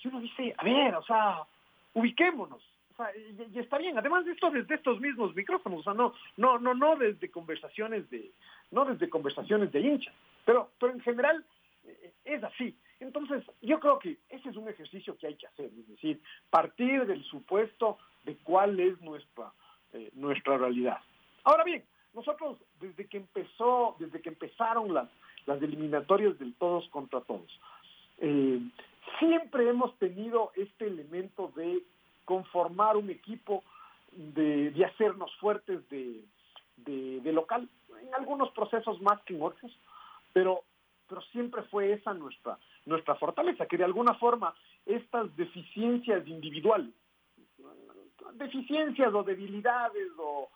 [0.00, 1.42] Si uno dice, a ver, o sea,
[1.94, 2.62] ubiquémonos.
[2.92, 6.14] O sea, y, está bien, además de esto desde estos mismos micrófonos, o sea, no,
[6.36, 8.32] no, no, no desde conversaciones de,
[8.70, 10.14] no desde conversaciones de hinchas,
[10.44, 11.44] pero, pero en general
[11.84, 12.76] eh, es así.
[13.00, 17.04] Entonces, yo creo que ese es un ejercicio que hay que hacer, es decir, partir
[17.06, 19.52] del supuesto de cuál es nuestra,
[19.92, 20.98] eh, nuestra realidad.
[21.44, 21.84] Ahora bien,
[22.14, 25.08] nosotros desde que empezó, desde que empezaron las,
[25.46, 27.60] las eliminatorias del todos contra todos,
[28.18, 28.60] eh,
[29.18, 31.82] siempre hemos tenido este elemento de
[32.24, 33.62] conformar un equipo,
[34.12, 36.24] de, de hacernos fuertes de,
[36.76, 37.68] de, local,
[38.00, 39.72] en algunos procesos más que en otros,
[40.32, 40.62] pero,
[41.08, 44.54] pero siempre fue esa nuestra, nuestra fortaleza, que de alguna forma
[44.86, 46.90] estas deficiencias individuales,
[48.34, 50.48] deficiencias o debilidades o,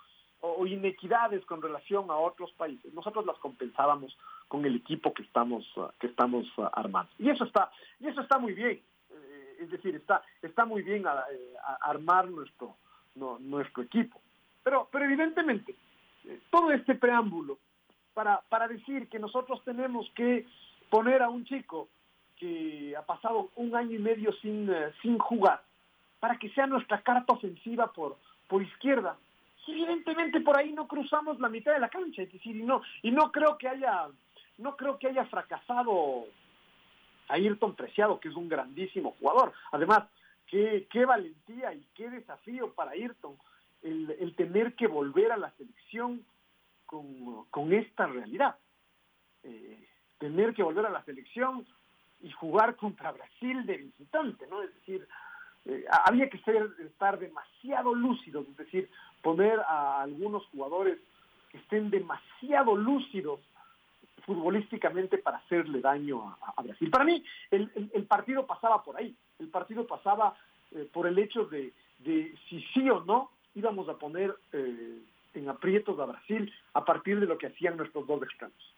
[0.67, 5.67] inequidades con relación a otros países, nosotros las compensábamos con el equipo que estamos,
[5.99, 7.11] que estamos armando.
[7.19, 8.81] Y eso está, y eso está muy bien.
[9.11, 12.77] Eh, es decir, está, está muy bien eh, armar nuestro,
[13.15, 14.21] nuestro equipo.
[14.63, 15.75] Pero, pero evidentemente,
[16.25, 17.59] eh, todo este preámbulo
[18.15, 20.47] para, para decir que nosotros tenemos que
[20.91, 21.89] poner a un chico
[22.37, 24.71] que ha pasado un año y medio sin,
[25.03, 25.63] sin jugar,
[26.21, 28.17] para que sea nuestra carta ofensiva por,
[28.49, 29.17] por izquierda.
[29.67, 33.11] evidentemente por ahí no cruzamos la mitad de la cancha, es decir, y no, y
[33.11, 34.09] no creo que haya,
[34.59, 36.27] no creo que haya fracasado
[37.29, 39.53] Ayrton Preciado, que es un grandísimo jugador.
[39.73, 40.05] Además,
[40.47, 43.37] qué, qué valentía y qué desafío para Ayrton
[43.83, 46.25] el, el tener que volver a la selección
[46.89, 48.57] con, esta realidad.
[49.43, 51.67] Eh, tener que volver a la selección
[52.21, 54.63] y jugar contra Brasil de visitante, ¿no?
[54.63, 55.07] Es decir,
[55.67, 58.91] eh, había que ser, estar demasiado lúcidos, es decir,
[59.23, 60.99] poner a algunos jugadores
[61.53, 63.41] estén demasiado lúcidos
[64.27, 66.91] futbolísticamente para hacerle daño a, Brasil.
[66.91, 69.17] Para mí, el, partido pasaba por ahí.
[69.39, 70.37] El partido pasaba
[70.73, 71.73] eh, por el hecho de,
[72.05, 74.99] si sí o no íbamos a poner eh,
[75.33, 78.75] en aprietos a Brasil a partir de lo que hacían nuestros dos extremos.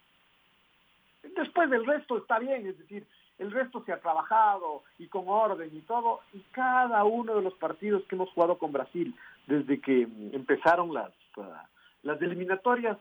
[1.36, 3.04] Después del resto está bien, es decir,
[3.40, 7.54] el resto se ha trabajado y con orden y todo, y cada uno de los
[7.54, 9.14] partidos que hemos jugado con Brasil
[9.46, 11.42] desde que empezaron las, uh,
[12.02, 12.98] las eliminatorias,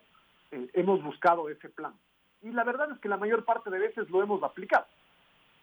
[0.52, 1.94] eh, hemos buscado ese plan.
[2.42, 4.86] Y la verdad es que la mayor parte de veces lo hemos aplicado.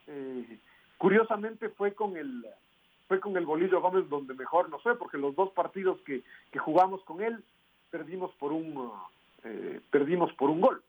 [0.08, 0.58] Eh,
[0.98, 2.46] curiosamente fue con el
[3.08, 6.58] fue con el Bolillo Gómez donde mejor no fue, porque los dos partidos que, que
[6.58, 7.42] jugamos con él
[7.90, 8.92] perdimos por un
[9.42, 10.82] eh, perdimos por un gol.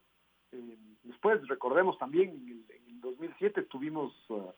[1.04, 4.52] después recordemos también en el, 2007 estuvimos uh,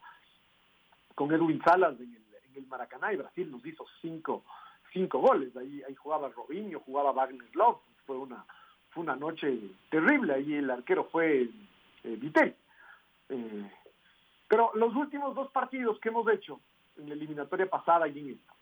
[1.15, 4.43] con Edwin Salas en el, en el Maracaná y Brasil nos hizo cinco
[4.93, 5.55] cinco goles.
[5.55, 7.79] Ahí, ahí jugaba Robinho, jugaba Wagner Love.
[8.05, 8.45] Fue una,
[8.89, 9.59] fue una noche
[9.89, 10.33] terrible.
[10.33, 11.49] Ahí el arquero fue
[12.03, 12.53] eh,
[13.29, 13.71] eh,
[14.47, 16.59] pero los últimos dos partidos que hemos hecho
[16.97, 18.53] en la eliminatoria pasada y en esta,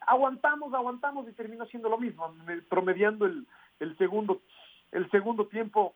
[0.00, 2.34] aguantamos, aguantamos y terminó siendo lo mismo,
[2.68, 3.46] promediando el,
[3.80, 4.42] el segundo
[4.92, 5.94] el segundo tiempo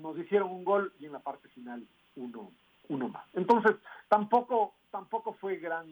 [0.00, 2.50] nos hicieron un gol y en la parte final uno,
[2.88, 3.24] uno más.
[3.34, 3.76] Entonces,
[4.08, 5.86] tampoco, tampoco fue gran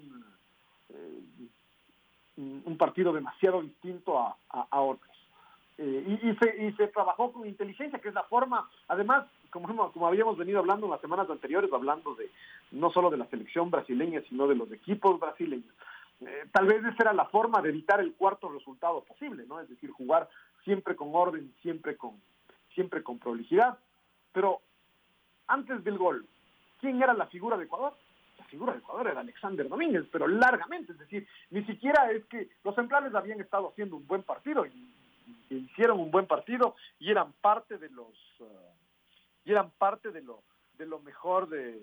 [0.88, 1.22] eh,
[2.36, 5.10] un partido demasiado distinto a, a, otros.
[5.78, 10.06] Eh, y, se, y se trabajó con inteligencia, que es la forma, además, como, como
[10.06, 12.30] habíamos venido hablando en las semanas anteriores, hablando de
[12.70, 15.74] no solo de la selección brasileña, sino de los equipos brasileños.
[16.20, 19.60] Eh, tal vez esa era la forma de evitar el cuarto resultado posible, ¿no?
[19.60, 20.28] Es decir, jugar
[20.64, 22.12] siempre con orden, siempre con,
[22.74, 23.78] siempre con prolijidad.
[24.32, 24.60] Pero
[25.46, 26.26] antes del gol,
[26.80, 27.94] ¿quién era la figura de Ecuador?
[28.52, 32.74] figura de Ecuador era Alexander Domínguez, pero largamente, es decir, ni siquiera es que los
[32.74, 34.94] centrales habían estado haciendo un buen partido y,
[35.48, 38.08] hicieron un buen partido y eran parte de los
[39.44, 40.42] y eran parte de lo
[40.78, 41.78] de lo mejor de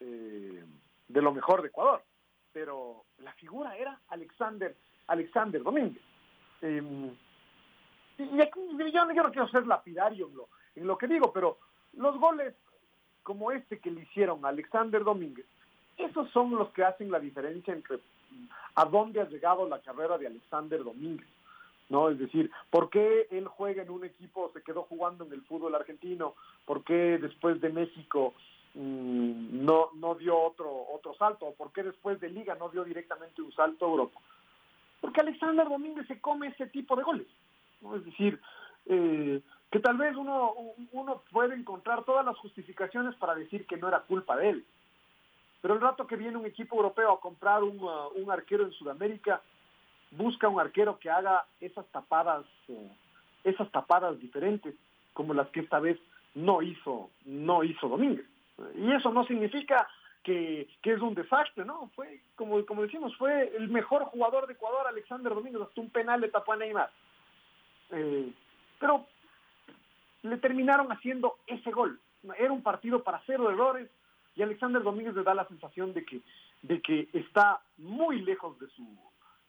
[0.00, 0.64] eh,
[1.08, 2.02] de lo mejor de Ecuador,
[2.52, 4.76] pero la figura era Alexander
[5.08, 6.02] Alexander Domínguez.
[6.62, 7.10] Em,
[8.18, 8.60] y aquí
[8.92, 10.34] yo, no quiero ser lapidario en
[10.76, 11.58] en lo que digo, pero
[11.94, 12.54] los goles
[13.22, 15.46] como este que le hicieron a Alexander Domínguez
[16.04, 17.98] esos son los que hacen la diferencia entre
[18.74, 21.28] a dónde ha llegado la carrera de Alexander Domínguez.
[21.88, 22.08] ¿no?
[22.08, 25.74] Es decir, ¿por qué él juega en un equipo, se quedó jugando en el fútbol
[25.74, 26.34] argentino?
[26.64, 28.32] ¿Por qué después de México
[28.74, 31.52] mm, no, no dio otro, otro salto?
[31.58, 34.20] ¿Por qué después de Liga no dio directamente un salto a Europa?
[35.00, 37.26] Porque Alexander Domínguez se come ese tipo de goles.
[37.80, 37.96] ¿no?
[37.96, 38.40] Es decir,
[38.86, 40.54] eh, que tal vez uno,
[40.92, 44.64] uno puede encontrar todas las justificaciones para decir que no era culpa de él.
[45.62, 49.40] Pero el rato que viene un equipo europeo a comprar un, uh, arquero en Sudamérica,
[50.10, 52.88] busca un arquero que haga esas tapadas, uh,
[53.44, 54.74] esas tapadas diferentes,
[55.12, 55.98] como las que esta vez
[56.34, 58.26] no hizo, no hizo Domínguez.
[58.74, 59.88] Y eso no significa
[60.22, 61.90] que, es un desastre, ¿no?
[61.94, 66.20] Fue, como, como decimos, fue el mejor jugador de Ecuador, Alexander Domínguez, hasta un penal
[66.20, 66.90] le tapó a Neymar.
[67.90, 68.32] Eh,
[68.78, 69.06] pero
[70.22, 72.00] le terminaron haciendo ese gol.
[72.38, 73.88] Era un partido para cero errores,
[74.36, 76.20] y Alexander Domínguez le da la sensación de que,
[76.62, 78.86] de que está muy lejos de su,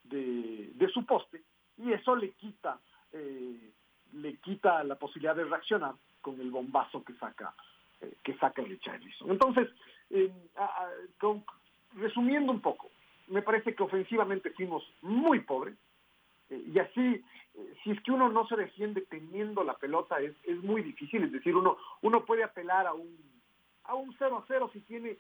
[0.04, 1.42] de, su poste
[1.78, 2.80] y eso le quita,
[3.14, 3.72] eh,
[4.14, 7.54] le quita la posibilidad de reaccionar con el bombazo que saca,
[8.02, 9.32] eh, que saca Richarlison.
[9.32, 9.70] Entonces,
[11.96, 12.92] resumiendo un poco,
[13.28, 15.76] me parece que ofensivamente fuimos muy pobres,
[16.50, 17.24] eh, y así,
[17.84, 21.24] si es que uno no se defiende teniendo la pelota, es, es muy difícil.
[21.24, 23.32] Es decir, uno, uno puede apelar a un
[23.86, 25.18] a un 0 a 0 si tiene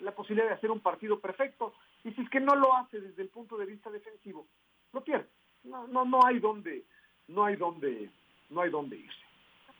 [0.00, 3.22] la posibilidad de hacer un partido perfecto y si es que no lo hace desde
[3.22, 4.46] el punto de vista defensivo,
[4.92, 5.28] lo pierde.
[5.64, 6.84] No, no, no hay donde,
[7.28, 8.10] no hay donde,
[8.50, 9.24] no hay donde irse.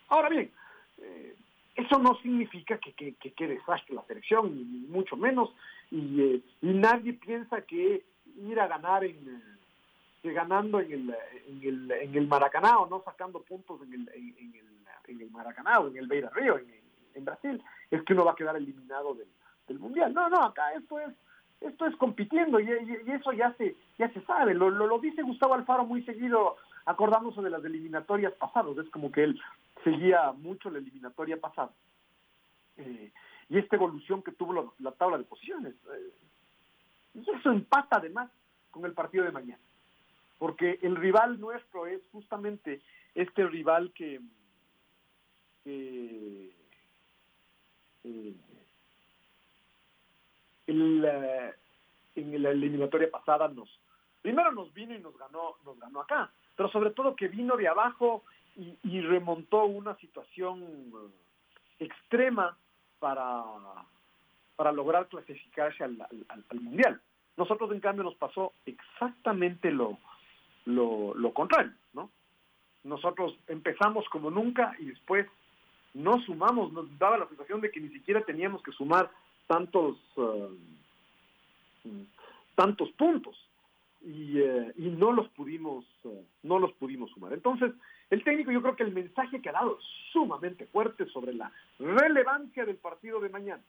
[0.09, 0.53] Ahora bien,
[0.99, 1.35] eh,
[1.75, 5.51] eso no significa que, que, que, desastre la selección, ni, mucho menos,
[5.91, 8.05] y, eh, y, nadie piensa que
[8.37, 9.43] ir a ganar en
[10.23, 11.17] que ganando en el,
[11.49, 14.67] en el, en el Maracaná o no sacando puntos en el, en, el,
[15.09, 18.37] en el Maracaná o en el Beira Río, en, Brasil, es que uno va a
[18.37, 20.13] quedar eliminado del, mundial.
[20.13, 21.15] No, no, acá esto es
[21.61, 22.69] esto es compitiendo y,
[23.07, 24.55] eso ya se ya se sabe.
[24.55, 28.77] Lo, lo, dice Gustavo Alfaro muy seguido, acordándose de las eliminatorias pasadas.
[28.79, 29.41] Es como que él
[29.83, 31.71] seguía mucho la eliminatoria pasada.
[32.77, 33.13] Eh,
[33.49, 35.75] y esta evolución que tuvo la, tabla de posiciones.
[35.75, 36.13] Eh,
[37.15, 38.31] y eso empata además
[38.71, 39.63] con el partido de mañana.
[40.43, 42.83] Porque el rival nuestro es justamente
[43.15, 44.21] este rival que,
[45.65, 46.51] eh,
[50.67, 51.03] en
[52.43, 53.69] la eliminatoria pasada nos
[54.21, 57.69] primero nos vino y nos ganó nos ganó acá pero sobre todo que vino de
[57.69, 58.25] abajo
[58.57, 60.65] y, remontó una situación
[61.79, 62.57] extrema
[62.99, 63.45] para,
[64.57, 65.97] para lograr clasificarse al,
[66.61, 67.01] Mundial.
[67.37, 69.99] Nosotros, en cambio, nos pasó exactamente lo,
[70.65, 72.11] lo, lo contrario, ¿no?
[72.85, 75.27] Nosotros empezamos como nunca y después
[75.95, 79.11] no sumamos, nos daba la sensación de que ni siquiera teníamos que sumar
[79.47, 80.49] tantos, eh,
[82.55, 83.37] tantos puntos
[84.01, 87.33] y, eh, y, no los pudimos eh, no los pudimos sumar.
[87.33, 87.73] Entonces,
[88.11, 91.53] el técnico yo creo que el mensaje que ha dado es sumamente fuerte sobre la
[91.79, 93.63] relevancia del partido de mañana.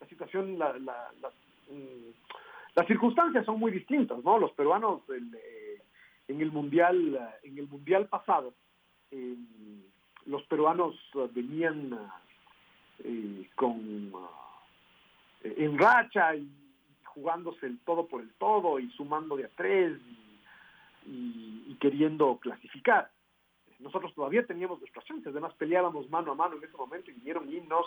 [0.00, 2.10] La situación, la, mm,
[2.74, 4.38] las circunstancias son muy distintas, ¿no?
[4.38, 5.02] Los peruanos
[6.28, 8.54] en el mundial en el mundial pasado
[10.28, 10.94] los peruanos
[11.34, 11.98] venían
[13.02, 14.28] eh, con uh,
[15.42, 16.48] en racha y
[17.04, 19.98] jugándose el todo por el todo y sumando de a tres
[21.06, 23.08] y, queriendo clasificar.
[23.78, 27.48] Nosotros todavía teníamos nuestras chances, además peleábamos mano a mano en ese momento y vinieron
[27.52, 27.86] y nos,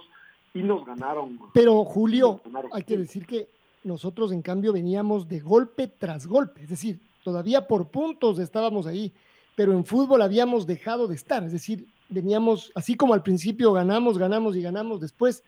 [0.54, 1.38] y nos ganaron.
[1.54, 2.40] Pero Julio,
[2.72, 3.50] hay que decir que
[3.84, 9.14] nosotros en cambio veníamos de golpe tras golpe, es decir, todavía por puntos estábamos ahí,
[9.56, 14.18] pero en fútbol habíamos dejado de estar, es decir, veníamos, así como al principio ganamos,
[14.18, 15.44] ganamos y ganamos, después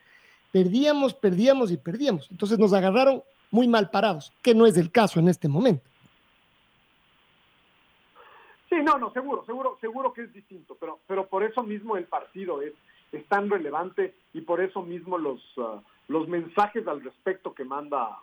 [0.52, 2.30] perdíamos, perdíamos y perdíamos.
[2.32, 5.84] Entonces nos agarraron muy mal parados, que no es el caso en este momento.
[8.70, 12.06] Sí, no, no, seguro, seguro, seguro que es distinto, pero, pero por eso mismo el
[12.06, 12.74] partido es,
[13.12, 18.18] es tan relevante y por eso mismo los, uh, los mensajes al respecto que manda,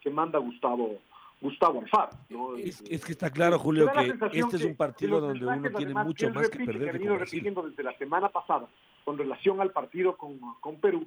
[0.00, 0.98] que manda Gustavo,
[1.40, 2.56] Gustavo Alfaro.
[2.56, 6.48] Es, que está claro, Julio, que este es un partido donde uno tiene mucho más
[6.48, 6.92] que perder.
[6.92, 8.68] Que venido repitiendo desde la semana pasada
[9.04, 11.06] con relación al partido con, Perú,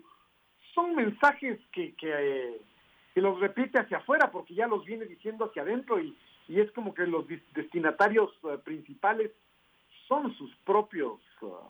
[0.74, 2.62] son mensajes que, que,
[3.16, 6.16] los repite hacia afuera porque ya los viene diciendo hacia adentro y,
[6.48, 9.32] y es como que los destinatarios eh, principales
[10.08, 11.68] son sus propios uh,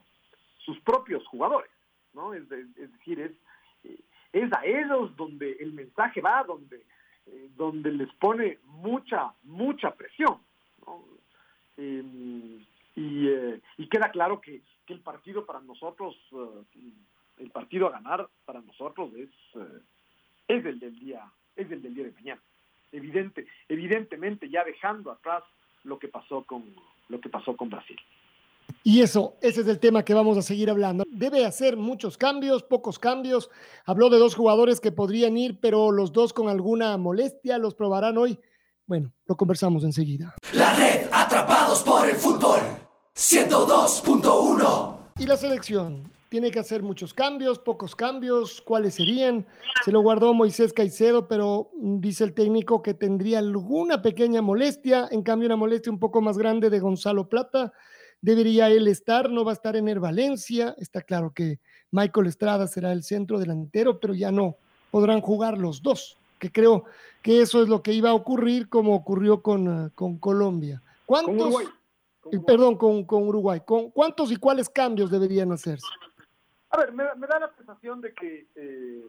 [0.60, 1.72] sus propios jugadores,
[2.14, 2.36] ¿no?
[2.36, 3.32] Es, es decir, es,
[4.34, 6.84] es a ellos donde el mensaje va, donde
[7.32, 10.40] eh, donde les pone mucha, mucha presión.
[11.78, 12.66] Em,
[12.96, 16.94] eh, y, queda claro que, el partido para nosotros, eh,
[17.38, 19.30] el partido a ganar para nosotros es,
[20.48, 21.24] es el del día,
[21.56, 22.42] es el del día de mañana.
[22.92, 25.44] Evidente, evidentemente ya dejando atrás
[25.84, 26.74] lo que pasó con
[27.08, 28.00] lo que pasó con Brasil.
[28.84, 31.04] Y eso, ese es el tema que vamos a seguir hablando.
[31.12, 33.50] Debe hacer muchos cambios, pocos cambios.
[33.86, 38.18] Habló de dos jugadores que podrían ir, pero los dos con alguna molestia, los probarán
[38.18, 38.40] hoy.
[38.88, 40.34] Bueno, lo conversamos enseguida.
[40.54, 42.60] La red, atrapados por el fútbol,
[43.16, 44.98] 102.1.
[45.20, 49.46] Y la selección, tiene que hacer muchos cambios, pocos cambios, ¿cuáles serían?
[49.84, 55.22] Se lo guardó Moisés Caicedo, pero dice el técnico que tendría alguna pequeña molestia, en
[55.24, 57.74] cambio una molestia un poco más grande de Gonzalo Plata
[58.22, 61.60] debería él estar, no va a estar en el Valencia, está claro que
[61.92, 64.56] Michael Estrada será el centro delantero, pero ya no
[64.92, 66.86] podrán jugar los dos, que creo
[67.22, 70.82] que eso es lo que iba a ocurrir como ocurrió con, ah, con Colombia.
[71.06, 71.64] ¿Cuántos?
[72.32, 73.62] Eh, perdón, con, con Uruguay.
[73.66, 75.88] ¿Con ¿Cuántos y cuáles cambios deberían hacerse?
[76.70, 79.08] A ver, me, da la sensación de que eh,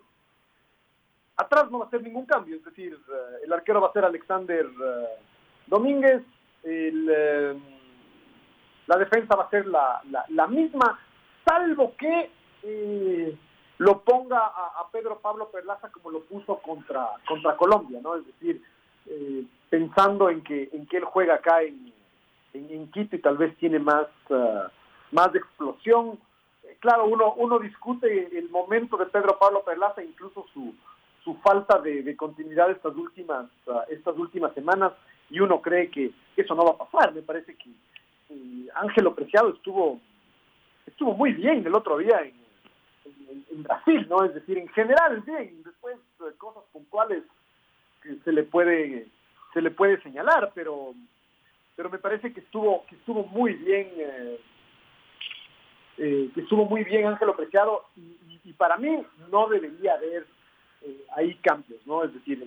[1.37, 4.05] atrás no va a ser ningún cambio, es decir, eh, el arquero va a ser
[4.05, 4.67] Alexander
[5.67, 6.23] Domínguez,
[6.63, 7.61] el
[8.91, 10.99] la defensa va a ser la, la, misma,
[11.45, 12.29] salvo que
[12.65, 13.39] eh,
[13.79, 18.17] lo ponga a, Pedro Pablo Perlaza como lo puso contra, contra Colombia, ¿no?
[18.17, 18.61] Es decir,
[19.07, 21.93] eh, pensando en que, en que él juega acá en,
[22.53, 24.69] en, Quito y tal vez tiene más, uh,
[25.13, 26.19] más explosión.
[26.65, 30.75] Eh, claro, uno, uno discute el momento de Pedro Pablo Perlaza, incluso su,
[31.23, 34.95] su falta de, continuidad estas últimas, uh, estas últimas semanas,
[35.31, 37.15] y uno cree que eso no va a pasar.
[37.15, 37.71] Me parece que
[38.75, 40.01] Ángelo Preciado estuvo
[40.87, 42.41] estuvo muy bien el otro día en,
[43.63, 44.25] Brasil, ¿no?
[44.25, 47.23] Es decir, en general bien, después eh, cosas puntuales
[48.03, 49.07] que se le puede
[49.53, 50.95] se le puede señalar, pero
[51.77, 54.41] pero me parece que estuvo que estuvo muy bien eh,
[55.99, 60.27] eh, que estuvo muy bien Ángelo Preciado y, para mí no debería haber
[61.17, 62.05] ahí cambios, ¿no?
[62.05, 62.43] Es decir,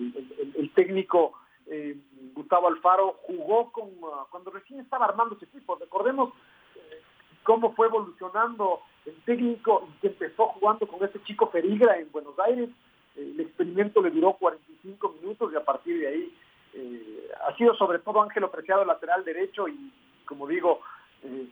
[0.56, 1.32] el técnico
[1.66, 1.96] eh,
[2.34, 5.76] Gustavo Alfaro jugó con uh, cuando recién estaba armando ese equipo.
[5.76, 6.30] Recordemos
[6.76, 7.00] eh,
[7.42, 12.68] cómo fue evolucionando el técnico que empezó jugando con ese chico Ferigra en Buenos Aires.
[13.16, 16.38] el experimento le duró 45 minutos y a partir de ahí
[16.74, 19.92] eh, ha sido sobre todo Ángelo Preciado lateral derecho y
[20.26, 20.80] como digo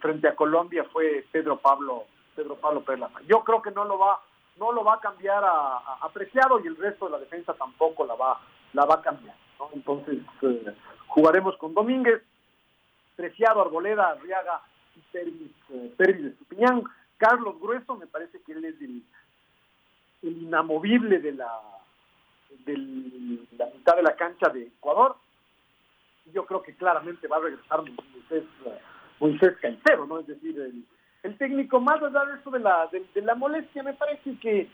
[0.00, 2.04] frente a Colombia fue Pedro Pablo
[2.34, 3.10] Pedro Pablo Perla.
[3.26, 4.20] Yo creo que no lo va
[4.58, 6.10] no lo va a cambiar a, a,
[6.62, 8.40] y el resto de la defensa tampoco la va
[8.74, 9.36] la va a cambiar.
[9.72, 10.74] Entonces, eh,
[11.08, 12.22] jugaremos con Domínguez,
[13.16, 14.62] Preciado, Arboleda, Arriaga
[14.96, 16.32] y Pervis, eh, Pervis.
[17.18, 19.02] Carlos Grueso, me parece que él es el,
[20.22, 21.60] inamovible de la,
[22.64, 22.76] de
[23.56, 25.16] la mitad de la cancha de Ecuador.
[26.32, 28.44] Yo creo que claramente va a regresar Moisés,
[29.20, 30.20] Moisés Caicedo, ¿no?
[30.20, 30.84] Es decir, el,
[31.22, 34.68] el técnico, más allá de eso de la, de, la molestia, me parece que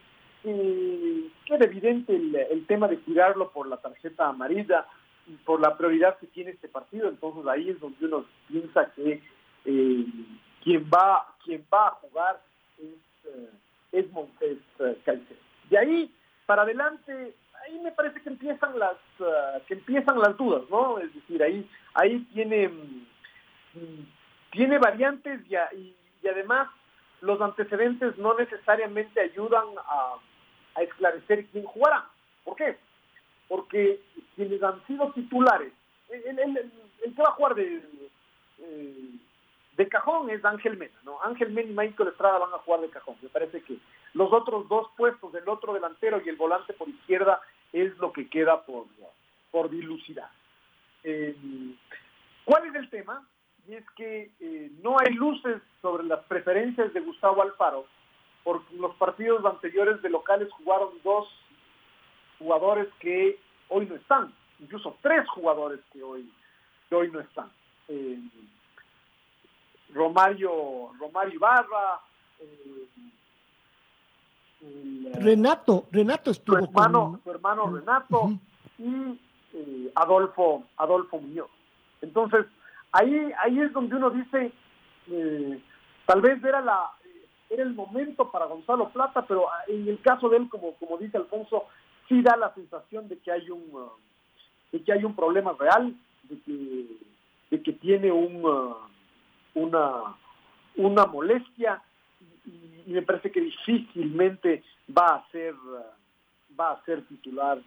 [0.44, 4.86] eh, queda evidente el, tema de cuidarlo por la tarjeta amarilla
[5.26, 7.08] y por la prioridad que tiene este partido.
[7.08, 9.22] Entonces ahí es donde uno piensa que
[9.64, 10.06] eh,
[10.62, 12.40] quien va quien va a jugar
[12.78, 13.50] es, eh,
[13.92, 15.40] es Montes eh, Caicedo.
[15.70, 16.14] De ahí
[16.46, 17.34] para adelante,
[17.64, 18.96] ahí me parece que empiezan las
[19.66, 20.98] que empiezan las dudas, ¿no?
[20.98, 24.04] Es decir, ahí ahí tiene mm,
[24.52, 26.68] tiene variantes y además
[27.20, 30.16] los antecedentes no necesariamente ayudan a,
[30.80, 32.08] esclarecer quién jugará.
[32.44, 32.78] ¿Por qué?
[33.48, 34.00] Porque
[34.36, 35.72] quienes han sido titulares,
[36.08, 36.72] el,
[37.16, 37.82] que va a jugar de,
[38.60, 39.10] eh,
[39.76, 41.20] de cajón es Ángel Mena, ¿no?
[41.22, 43.16] Ángel Mena y Michael Estrada van a jugar de cajón.
[43.22, 43.76] Me parece que
[44.14, 47.40] los otros dos puestos, el otro delantero y el volante por izquierda,
[47.72, 48.86] es lo que queda por,
[49.50, 50.30] por dilucidar.
[51.02, 51.34] Eh,
[52.44, 53.26] ¿Cuál es el tema?
[53.68, 57.84] Y es que eh, no hay luces sobre las preferencias de Gustavo Alfaro,
[58.42, 61.28] porque los partidos anteriores de locales jugaron dos
[62.38, 63.38] jugadores que
[63.68, 66.32] hoy no están, incluso tres jugadores que hoy,
[66.90, 67.50] hoy no están.
[67.88, 68.18] Eh,
[69.92, 72.00] Romario, Romario Ibarra,
[72.40, 72.88] eh,
[75.20, 78.30] Renato, Renato estuvo su hermano, su hermano Renato
[78.78, 79.20] y
[79.94, 81.50] Adolfo, Adolfo Muñoz.
[82.00, 82.46] Entonces,
[82.92, 84.52] ahí, ahí es donde uno dice,
[85.10, 85.60] eh,
[86.06, 86.92] tal vez era la
[87.50, 91.16] era el momento para Gonzalo Plata, pero en el caso de él, como, como dice
[91.16, 91.64] Alfonso,
[92.08, 93.90] sí da la sensación de que hay un uh,
[94.70, 96.86] de que hay un problema real, de que,
[97.50, 98.76] de que tiene un, uh,
[99.54, 100.16] una,
[100.76, 101.82] una molestia
[102.44, 104.62] y, me parece que difícilmente
[104.96, 107.58] va a ser uh, va a ser titular.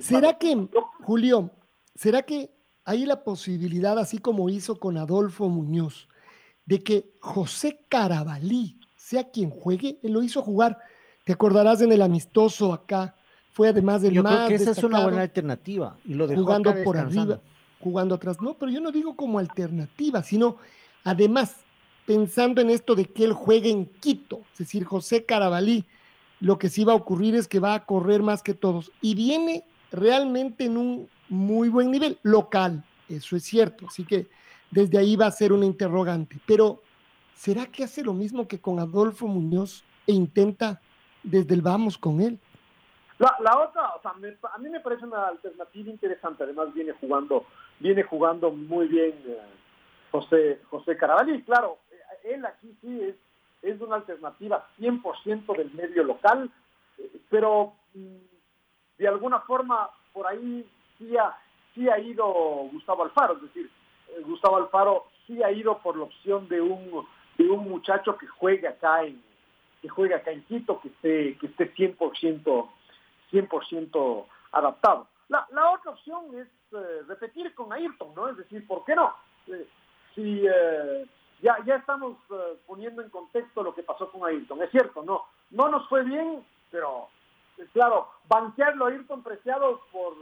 [0.00, 0.68] ¿Será que,
[1.02, 1.50] Julio,
[1.94, 2.50] será que
[2.86, 6.08] hay la posibilidad, así como hizo con Adolfo Muñoz,
[6.64, 9.98] de que José Carabalí sea quien juegue.
[10.04, 10.78] Él lo hizo jugar,
[11.24, 13.16] te acordarás en el amistoso acá,
[13.50, 15.98] fue además del yo más creo que esa es una buena alternativa.
[16.04, 17.40] Y lo jugando por arriba,
[17.80, 18.40] jugando atrás.
[18.40, 20.58] No, pero yo no digo como alternativa, sino
[21.02, 21.56] además
[22.06, 25.84] pensando en esto de que él juegue en Quito, es decir, José Carabalí,
[26.38, 28.92] lo que sí va a ocurrir es que va a correr más que todos.
[29.00, 34.26] Y viene realmente en un muy buen nivel local, eso es cierto, así que
[34.70, 36.82] desde ahí va a ser una interrogante, pero
[37.34, 40.80] ¿será que hace lo mismo que con Adolfo Muñoz e intenta
[41.22, 42.38] desde el vamos con él?
[43.18, 47.46] La, la otra, o sea, a mí me parece una alternativa interesante, además viene jugando,
[47.80, 49.40] viene jugando muy bien eh,
[50.10, 53.14] José, José Carabalí, claro, eh, él aquí sí es,
[53.62, 56.50] es una alternativa 100% del medio local,
[56.98, 58.35] eh, pero mm,
[58.98, 60.68] de alguna forma por ahí
[60.98, 61.36] sí ha,
[61.74, 62.26] sí ha ido
[62.72, 63.70] Gustavo Alfaro, es decir,
[64.08, 68.26] eh, Gustavo Alfaro sí ha ido por la opción de un, de un muchacho que
[68.26, 69.24] juegue acá en
[69.82, 72.68] que juegue acá en Quito, que esté, que esté 100%,
[73.30, 75.06] 100% adaptado.
[75.28, 78.28] La, la otra opción es eh, repetir con Ayrton, ¿no?
[78.28, 79.14] Es decir, ¿por qué no?
[79.48, 79.68] Eh,
[80.14, 80.42] si
[81.42, 82.16] ya, ya estamos
[82.66, 86.42] poniendo en contexto lo que pasó con Ayrton, es cierto, no, no nos fue bien,
[86.70, 87.08] pero
[87.72, 90.14] claro, banquearlo a Ayrton Preciado por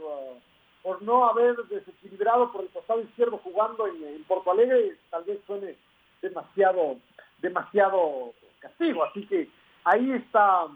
[0.85, 5.75] por no haber desequilibrado por el costado izquierdo jugando en, Porto Alegre, tal vez suene
[6.21, 6.97] demasiado,
[7.39, 9.03] demasiado castigo.
[9.03, 9.49] Así que
[9.83, 10.67] ahí está,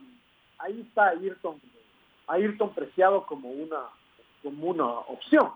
[0.57, 1.61] ahí está Ayrton,
[2.25, 3.81] Ayrton Preciado como una,
[4.41, 5.51] como una opción.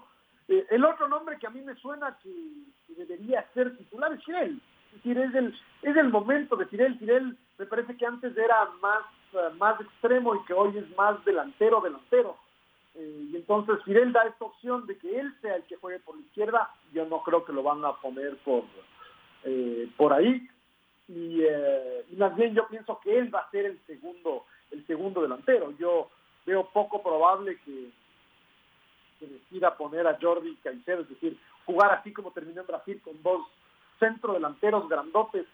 [0.47, 2.29] Eh, el otro nombre que a mí me suena que,
[2.95, 4.61] debería ser titular es Tirel.
[5.03, 6.99] Es, el, es el momento de Tirel.
[6.99, 9.01] Tirel me parece que antes era más,
[9.57, 12.37] más extremo y que hoy es más delantero, delantero.
[12.95, 16.15] Eh, y entonces Fidel da esta opción de que él sea el que juegue por
[16.15, 16.69] la izquierda.
[16.93, 18.63] Yo no creo que lo van a poner por,
[19.43, 20.47] eh, por ahí.
[21.09, 25.21] Eh, y, más bien yo pienso que él va a ser el segundo, el segundo
[25.21, 25.71] delantero.
[25.77, 26.09] Yo
[26.45, 27.89] veo poco probable que,
[29.19, 33.21] que decida poner a Jordi Caicedo, es decir, jugar así como terminó en Brasil con
[33.23, 33.47] dos
[33.99, 35.45] centrodelanteros grandotes.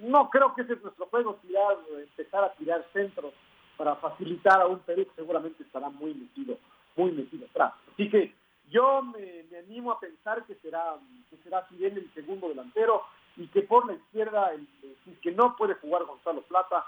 [0.00, 3.32] No creo que ese es nuestro juego, tirar, empezar a tirar centros
[3.76, 6.58] para facilitar a un Perú que seguramente estará muy metido,
[6.96, 7.74] muy metido atrás.
[7.92, 8.34] Así que
[8.70, 10.96] yo me, animo a pensar que será,
[11.30, 13.02] que será Fidel el segundo delantero
[13.36, 14.66] y que por la izquierda, el,
[15.20, 16.84] que no puede jugar Gonzalo Plata,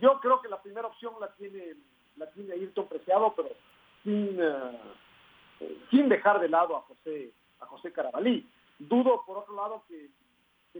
[0.00, 1.74] yo creo que la primera opción la tiene,
[2.16, 3.50] la tiene Ayrton Preciado, pero
[4.02, 7.30] sin, eh, sin dejar de lado a José,
[7.60, 8.46] a José Carabalí.
[8.78, 10.08] dudo por otro lado que,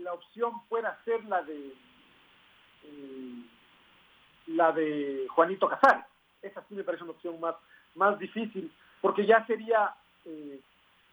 [0.00, 1.74] la opción pueda ser la de
[2.84, 3.46] eh,
[4.46, 6.04] la de Juanito Casares.
[6.42, 7.54] Esa sí me parece una opción más,
[7.94, 8.70] más difícil,
[9.00, 9.94] porque ya sería,
[10.24, 10.60] eh,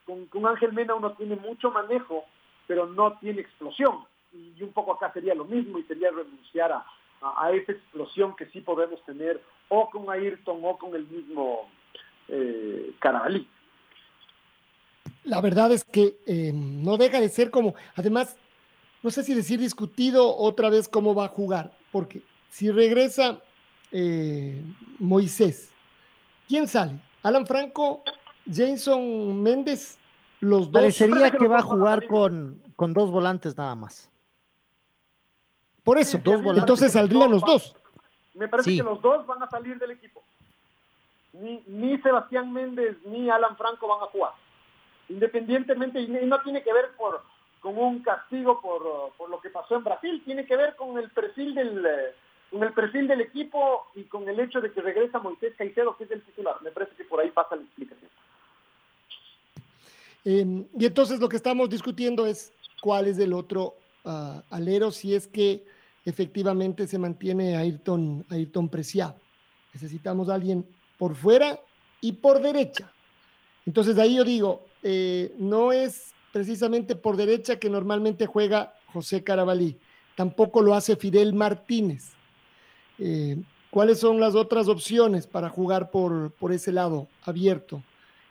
[0.06, 2.26] con, con Ángel Mena uno tiene mucho manejo,
[2.68, 4.06] pero no tiene explosión.
[4.34, 6.86] Y un poco acá sería lo mismo y sería renunciar a,
[7.22, 11.70] a, esa explosión que sí podemos tener o con Ayrton o con el mismo
[12.28, 13.48] eh, Carabalí.
[15.24, 18.38] La verdad es que eh, no deja de ser como, además,
[19.04, 23.40] no sé si decir discutido otra vez cómo va a jugar, porque si regresa
[23.92, 24.64] eh,
[24.98, 25.72] Moisés,
[26.48, 27.00] ¿quién sale?
[27.22, 28.04] Alan Franco,
[28.52, 29.98] Jason Méndez,
[30.40, 30.82] los dos.
[30.82, 34.10] Parecería que va a jugar con, con dos volantes nada más.
[35.84, 37.76] Por eso, entonces saldrían los dos.
[38.34, 40.24] Me parece que los dos van a salir del equipo.
[41.34, 44.32] Ni, ni Sebastián Méndez ni Alan Franco van a jugar.
[45.10, 47.22] Independientemente, y no tiene que ver por,
[47.64, 51.10] con un castigo por, por lo que pasó en Brasil, tiene que ver con el
[51.10, 51.88] perfil del
[52.52, 56.04] con el perfil del equipo y con el hecho de que regresa Moisés Caicedo, que
[56.04, 56.62] es el titular.
[56.62, 58.12] Me parece que por ahí pasa la explicación.
[60.24, 65.16] Em, y entonces lo que estamos discutiendo es cuál es el otro uh, alero, si
[65.16, 65.66] es que
[66.06, 69.16] efectivamente se mantiene Ayrton, Ayrton Preciado.
[69.74, 70.64] Necesitamos a alguien
[70.98, 71.60] por fuera
[72.02, 72.92] y por derecha.
[73.66, 79.78] Entonces ahí yo digo, eh, no es precisamente por derecha que normalmente juega José Carabalí,
[80.16, 82.14] tampoco lo hace Fidel Martínez.
[82.98, 83.38] Eh,
[83.70, 87.84] ¿Cuáles son las otras opciones para jugar por, por ese lado abierto?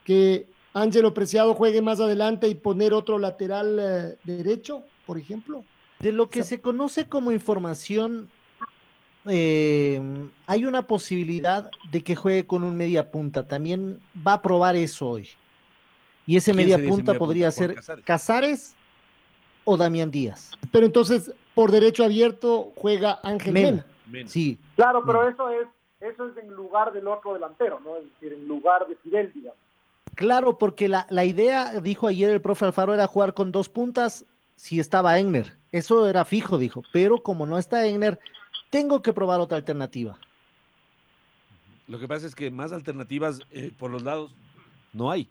[0.05, 5.65] Que Ángelo Preciado juegue más adelante y poner otro lateral eh, derecho, por ejemplo.
[6.01, 8.29] De lo que se conoce como información,
[9.27, 10.01] eh,
[10.47, 13.47] hay una posibilidad de que juegue con un media punta.
[13.47, 15.29] También va a probar eso hoy.
[16.27, 18.75] Y ese media punta podría ser Casares?
[19.65, 20.51] o Damián Díaz.
[20.73, 23.87] Pero entonces, por derecho abierto, juega Ángel Mena.
[24.27, 24.59] Sí.
[24.77, 25.69] Claro, pero eso es
[26.01, 27.97] eso es en lugar del otro delantero, ¿no?
[27.97, 29.59] Es decir, en lugar de Fidel, digamos.
[30.17, 34.27] Claro, porque la, la idea, dijo ayer el profe Alfaro, era jugar con dos puntas
[34.57, 35.57] si estaba Egner.
[35.71, 36.83] Eso era fijo, dijo.
[36.93, 38.19] Pero como no está Egner,
[38.71, 40.19] tengo que probar otra alternativa.
[41.87, 44.35] Lo que pasa es que más alternativas eh, por los lados
[44.93, 45.29] no hay.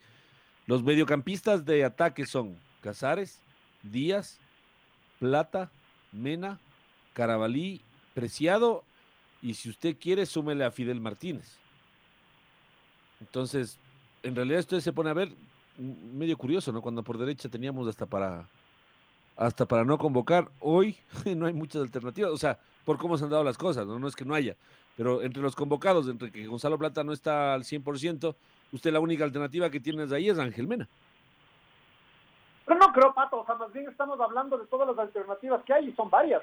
[0.68, 3.39] Los mediocampistas de ataque son Casares,
[3.84, 4.39] Díaz,
[5.20, 5.72] Plata,
[6.12, 6.59] Mena,
[7.14, 7.82] Carabalí,
[8.14, 8.84] Preciado
[9.41, 11.57] y si usted quiere, súmele a Fidel Martínez.
[13.20, 13.78] Entonces,
[14.24, 15.32] en realidad usted se pone a ver
[15.78, 16.82] medio curioso, ¿no?
[16.82, 18.47] Cuando por derecha teníamos hasta para
[19.38, 20.51] hasta para no convocar.
[20.59, 20.97] Hoy
[21.36, 23.97] no hay muchas alternativas, o sea, por cómo se han dado las cosas, ¿no?
[23.99, 24.55] No es que no haya,
[24.95, 28.36] pero entre los convocados, entre que Gonzalo Plata no está al 100%,
[28.72, 30.88] usted la única alternativa que tiene ahí es Ángel Mena.
[32.65, 35.74] Pero no creo, Pato, o sea, más bien estamos hablando de todas las alternativas que
[35.74, 36.41] hay y son varias.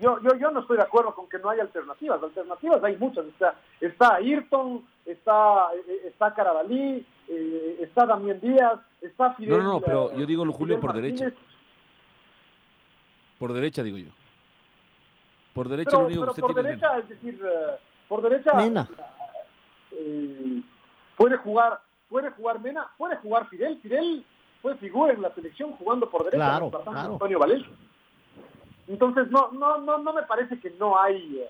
[0.00, 2.22] Yo, yo, yo no estoy de acuerdo con que no hay alternativas.
[2.22, 3.26] Alternativas hay muchas.
[3.26, 9.58] Está, está Ayrton, está, eh, está Carabalí, eh, está Damián Díaz, está Fidel.
[9.58, 11.32] No, no, pero yo digo Julio por derecha.
[13.38, 14.10] Por derecha, digo yo.
[15.52, 17.40] Por derecha pero, lo único pero que por usted derecha, es decir,
[18.08, 18.88] por derecha Mena.
[19.92, 20.62] Eh,
[21.18, 23.78] puede jugar, puede jugar Mena, puede jugar Fidel.
[23.82, 24.24] Fidel
[24.62, 27.12] fue figura en la selección jugando por derecha, claro, claro.
[27.12, 27.72] Antonio Valencia.
[28.86, 31.44] Entonces no, no, no, no me parece que no hay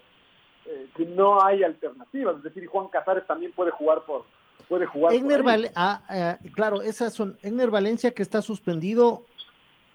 [0.67, 2.39] eh, que no hay alternativas.
[2.39, 4.25] Es decir, Juan Casares también puede jugar por
[4.69, 5.15] puede jugar.
[5.15, 9.25] Egner ah, eh, claro, esas son Egner Valencia que está suspendido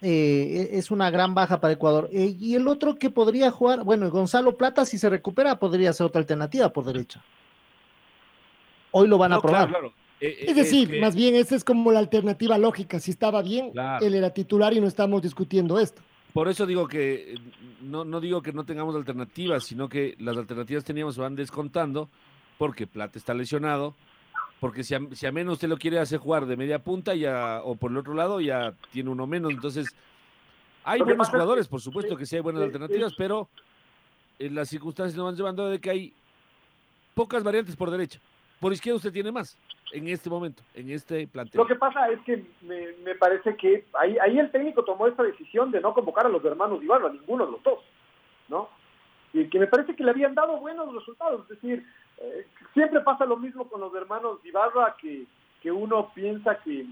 [0.04, 2.08] eh, e-, es una gran baja para Ecuador.
[2.12, 6.06] Eh, y el otro que podría jugar, bueno, Gonzalo Plata, si se recupera, podría ser
[6.06, 7.22] otra alternativa por derecha.
[8.96, 9.74] Hoy lo van a probar.
[10.20, 13.00] Eh, es decir, más bien esa es como la alternativa lógica.
[13.00, 16.00] Si estaba bien, él era titular y no estamos discutiendo esto.
[16.32, 17.34] Por eso digo que
[17.82, 22.08] no, no digo que no tengamos alternativas, sino que las alternativas teníamos se van descontando
[22.56, 23.96] porque Plata está lesionado,
[24.60, 27.90] porque si a, menos usted lo quiere hacer jugar de media punta ya, o por
[27.90, 29.50] el otro lado ya tiene uno menos.
[29.50, 29.88] Entonces,
[30.84, 33.48] hay buenos jugadores, por supuesto que sí hay buenas alternativas, pero
[34.38, 36.12] en las circunstancias nos van llevando de que hay
[37.14, 38.20] pocas variantes por derecha.
[38.64, 39.58] Por izquierda usted tiene más
[39.92, 41.58] en este momento, en este plantel.
[41.58, 45.70] Lo que pasa es que me, parece que ahí, ahí el técnico tomó esta decisión
[45.70, 47.80] de no convocar a los hermanos Ibarra, a ninguno de los dos,
[48.48, 48.70] ¿no?
[49.34, 51.86] Y que me parece que le habían dado buenos resultados, es decir,
[52.16, 55.26] eh, siempre pasa lo mismo con los hermanos Ibarra, que,
[55.60, 56.86] que uno piensa que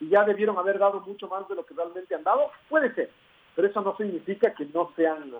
[0.00, 2.52] ya debieron haber dado mucho más de lo que realmente han dado.
[2.70, 3.10] Puede ser,
[3.54, 5.30] pero eso no significa que no sean,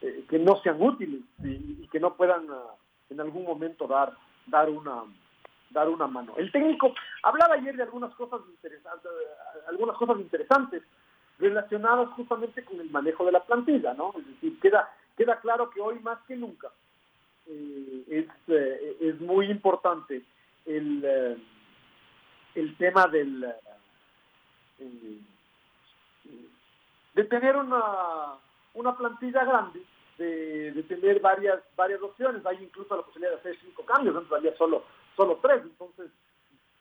[0.00, 2.70] eh, que no sean útiles y, que no puedan uh,
[3.10, 4.16] en algún momento dar,
[4.46, 5.04] dar una,
[5.70, 6.34] dar una mano.
[6.36, 9.10] El técnico hablaba ayer de algunas cosas interesantes,
[9.68, 10.82] algunas cosas interesantes
[11.38, 14.14] relacionadas justamente con el manejo de la plantilla, ¿no?
[14.18, 16.68] Es decir, queda, queda claro que hoy más que nunca
[17.46, 20.22] eh, es, eh, es muy importante
[20.66, 21.36] el, eh,
[22.54, 23.46] el tema del
[27.14, 28.34] de tener una,
[28.74, 29.82] una plantilla grande,
[30.20, 32.44] de, tener varias varias opciones.
[32.44, 34.84] Hay incluso la posibilidad de hacer cinco cambios, antes había solo,
[35.16, 35.62] solo tres.
[35.62, 36.10] Entonces,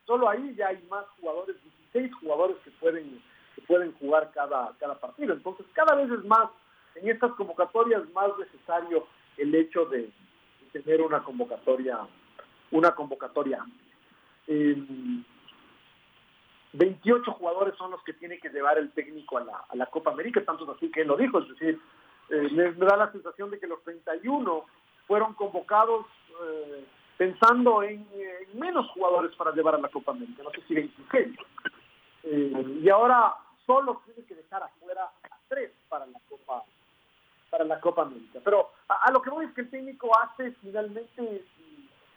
[0.06, 1.56] solo ahí ya hay más jugadores,
[1.94, 3.22] 16 jugadores que pueden,
[3.56, 5.34] que pueden jugar cada, cada partido.
[5.34, 6.50] Entonces, cada vez es más,
[6.96, 10.12] en estas convocatorias, más necesario el hecho de,
[10.74, 11.98] tener una convocatoria,
[12.70, 15.26] una convocatoria amplia.
[16.72, 20.12] 28 jugadores son los que tiene que llevar el técnico a la, a la Copa
[20.12, 21.80] América, tanto así que lo dijo, es decir,
[22.30, 24.66] eh, me, da la sensación de que los 31
[25.08, 26.06] fueron convocados
[26.44, 26.86] eh,
[27.18, 28.08] pensando en,
[28.54, 31.38] menos jugadores para llevar a la Copa América, no sé si 26.
[32.24, 33.34] Eh, y ahora
[33.66, 36.64] solo tiene que dejar afuera a tres para la Copa
[37.50, 38.40] para la Copa América.
[38.44, 41.44] Pero a, lo que voy es que el técnico hace finalmente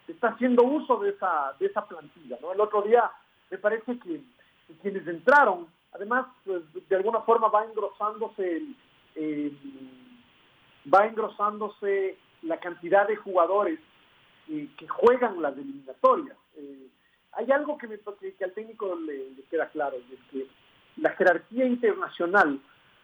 [0.06, 2.52] está haciendo uso de esa de esa plantilla, ¿no?
[2.52, 3.10] El otro día
[3.50, 4.20] me parece que
[4.82, 8.62] quienes entraron, además pues, de alguna forma va engrosándose
[10.92, 13.78] va engrosándose la cantidad de jugadores
[14.48, 16.36] eh, que juegan las eliminatorias.
[16.56, 16.88] Eh,
[17.32, 20.46] hay algo que, me, que, al técnico le, queda claro, es que
[20.96, 22.60] la jerarquía internacional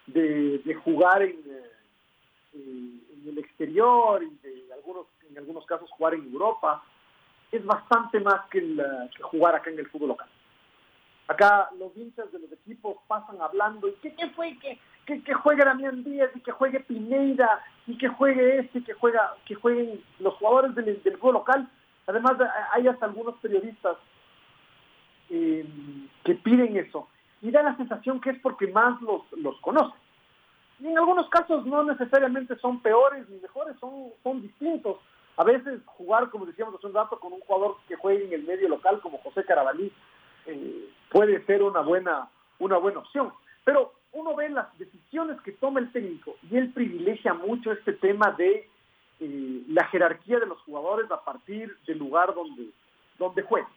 [0.07, 1.71] de, jugar en, eh,
[2.55, 6.83] en, el exterior y de algunos, en algunos casos jugar en Europa
[7.53, 10.29] es bastante más que, que jugar acá en el fútbol local.
[11.29, 14.59] Acá los hinchas de los equipos pasan hablando, ¿y qué, qué fue?
[14.59, 14.79] Que,
[15.17, 19.55] que, juegue Damián Díaz y que juegue Pineida y que juegue este, que juega, que
[19.55, 21.69] jueguen los jugadores del, del juego local.
[22.07, 22.37] Además
[22.73, 23.97] hay hasta algunos periodistas
[25.31, 25.67] eh,
[26.25, 27.09] que piden eso.
[27.41, 29.99] Y da la sensación que es porque más los, los conocen.
[30.81, 34.99] Y en algunos casos no necesariamente son peores ni mejores, son, son distintos.
[35.37, 38.45] A veces jugar, como decíamos hace un rato, con un jugador que juegue en el
[38.45, 39.93] medio local como José Carabalí,
[40.47, 42.29] eh, puede ser una buena,
[42.59, 43.33] una buena opción.
[43.65, 48.33] Pero uno ve las decisiones que toma el técnico y él privilegia mucho este tema
[48.33, 48.69] de
[49.21, 52.69] eh, la jerarquía de los jugadores a partir del lugar donde,
[53.19, 53.69] donde juega.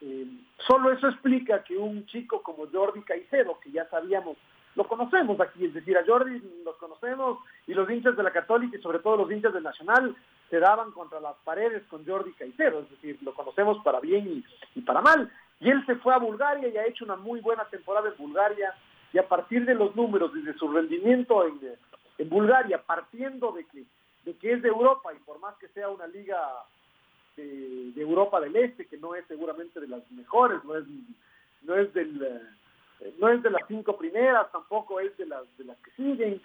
[0.00, 0.26] Eh,
[0.66, 4.36] solo eso explica que un chico como Jordi Caicedo, que ya sabíamos,
[4.74, 8.76] lo conocemos aquí, es decir, a Jordi los conocemos y los hinchas de la Católica
[8.76, 10.16] y sobre todo los hinchas del Nacional
[10.50, 14.44] se daban contra las paredes con Jordi Caicedo, es decir, lo conocemos para bien
[14.74, 15.30] y para mal.
[15.60, 18.74] Y él se fue a Bulgaria y ha hecho una muy buena temporada en Bulgaria.
[19.14, 21.60] Y a partir de los números y de su rendimiento en,
[22.18, 23.84] en Bulgaria, partiendo de que,
[24.24, 26.36] de que es de Europa y por más que sea una liga
[27.36, 30.84] de, Europa del Este, que no es seguramente de las mejores, no es,
[31.62, 32.22] no es del
[33.00, 36.42] eh, no es de las cinco primeras, tampoco es de las de las que siguen,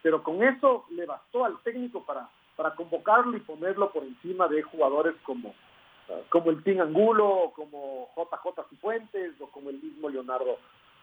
[0.00, 4.62] pero con eso le bastó al técnico para, para convocarlo y ponerlo por encima de
[4.62, 5.56] jugadores como
[6.28, 10.56] como el Tim Angulo, como JJ Cifuentes, o como el mismo Leonardo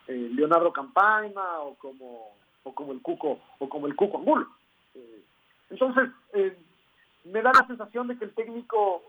[0.07, 2.35] eh, Leonardo Campaima, o como
[2.65, 4.47] o como el Cuco o como el Cuco Angulo.
[4.95, 5.23] Eh,
[5.69, 6.57] entonces eh,
[7.25, 9.03] me da la sensación de que el técnico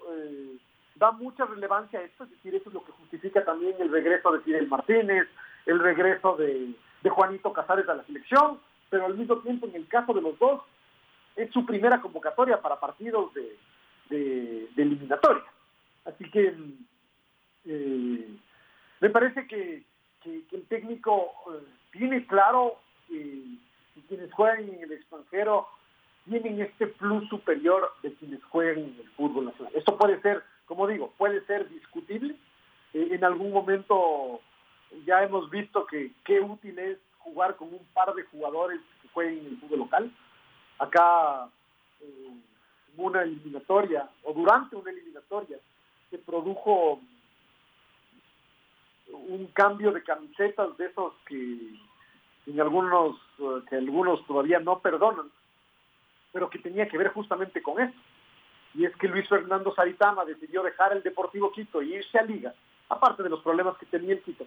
[0.97, 4.31] da mucha relevancia a esto, es decir, eso es lo que justifica también el regreso
[4.33, 5.27] de Fidel Martínez,
[5.67, 6.75] el regreso de,
[7.09, 10.63] Juanito Casares a la selección, pero al mismo tiempo en el caso de los dos
[11.37, 13.59] es su primera convocatoria para partidos de,
[14.09, 15.45] de eliminatoria.
[16.05, 16.55] Así que
[17.67, 18.29] eh,
[19.01, 19.83] me parece que,
[20.25, 22.79] el técnico eh, tiene claro
[23.11, 23.59] eh,
[23.95, 25.69] que quienes juegan en el extranjero
[26.25, 29.73] tienen este plus superior de quienes juegan en el fútbol nacional.
[29.75, 32.35] Esto puede ser, como digo, puede ser discutible.
[32.95, 34.41] en algún momento
[35.05, 39.41] ya hemos visto que qué útil es jugar con un par de jugadores que jueguen
[39.41, 40.13] en el fútbol local.
[40.79, 41.49] Acá,
[42.01, 42.43] en
[42.97, 45.59] una eliminatoria, o durante una eliminatoria,
[46.19, 47.01] produjo
[49.17, 51.59] un cambio de camisetas de esos que
[52.47, 55.31] en algunos eh, que algunos todavía no perdonan,
[56.33, 57.95] pero que tenía que ver justamente con eso.
[58.75, 62.55] Y es que Luis Fernando Saritama decidió dejar el Deportivo Quito y irse a Liga,
[62.89, 64.45] aparte de los problemas que tenía el Quito.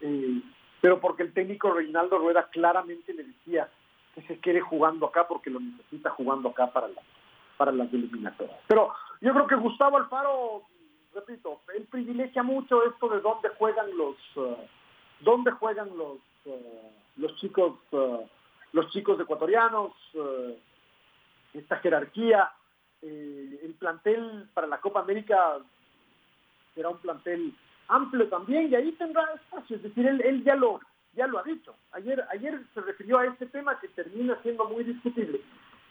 [0.00, 0.42] Eh,
[0.80, 3.68] pero porque el técnico Reinaldo Rueda claramente le decía
[4.14, 7.00] que se quede jugando acá porque lo necesita jugando acá para la,
[7.56, 8.58] para las eliminatorias.
[8.66, 10.62] Pero yo creo que Gustavo Alfaro,
[11.16, 14.56] repito, él privilegia mucho esto de dónde juegan los, uh,
[15.20, 18.24] dónde juegan los, uh, los chicos, uh,
[18.72, 19.92] los chicos ecuatorianos,
[21.54, 22.52] esta jerarquía.
[23.02, 25.58] Eh, el plantel para la Copa América
[26.74, 27.54] será un plantel
[27.88, 30.80] amplio también y ahí tendrá espacio, es decir, él, ya lo
[31.12, 31.74] ya lo ha dicho.
[31.92, 35.40] Ayer, ayer se refirió a este tema que termina siendo muy discutible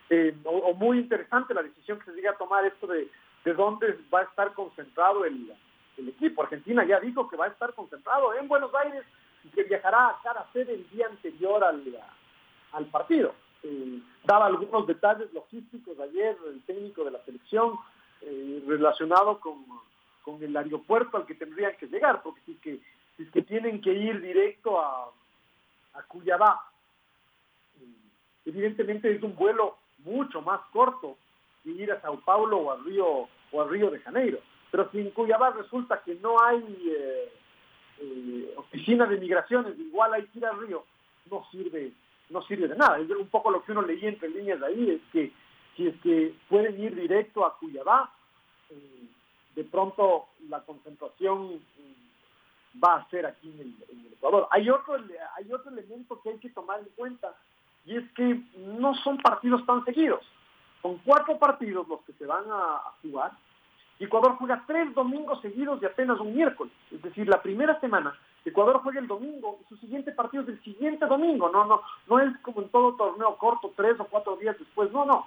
[0.09, 3.09] eh, o, muy interesante la decisión que se llega a tomar esto de,
[3.45, 5.53] de dónde va a estar concentrado el,
[5.97, 6.41] el equipo.
[6.41, 9.05] Argentina ya dijo que va a estar concentrado en Buenos Aires
[9.43, 11.83] y que viajará a cara sede el día anterior al,
[12.73, 13.33] al partido.
[13.63, 17.77] Eh, daba algunos detalles logísticos ayer el técnico de la selección
[18.21, 19.65] eh, relacionado con,
[20.23, 22.79] con, el aeropuerto al que tendrían que llegar, porque si que,
[23.17, 25.11] si que tienen que ir directo a,
[25.93, 26.61] a Cuyabá,
[27.79, 27.85] eh,
[28.45, 31.17] evidentemente es un vuelo mucho más corto
[31.63, 34.39] que ir a Sao Paulo o a Río o a Río de Janeiro.
[34.71, 37.33] Pero si en Cuyabá resulta que no hay eh,
[37.99, 40.83] eh, oficina de migraciones, igual hay que ir al río,
[41.31, 41.93] no sirve,
[42.29, 42.99] no sirve de nada.
[42.99, 45.31] Es un poco lo que uno leía entre líneas de ahí, es que
[45.75, 48.11] si es que pueden ir directo a Cuyabá,
[48.69, 49.07] eh,
[49.55, 51.61] de pronto la concentración
[52.83, 54.47] va a ser aquí en el, Ecuador.
[54.51, 57.33] Hay otro, hay otro elemento que hay que tomar en cuenta,
[57.85, 60.25] y es que no son partidos tan seguidos.
[60.85, 63.31] Son cuatro partidos los que se van a jugar,
[63.99, 66.71] Ecuador juega tres domingos seguidos y apenas un miércoles.
[66.91, 68.15] Es decir, la primera semana
[68.45, 71.49] Ecuador juega el domingo y su siguiente partido es el siguiente domingo.
[71.49, 74.91] No, no, no es como en todo torneo corto, tres o cuatro días después.
[74.91, 75.25] No, no.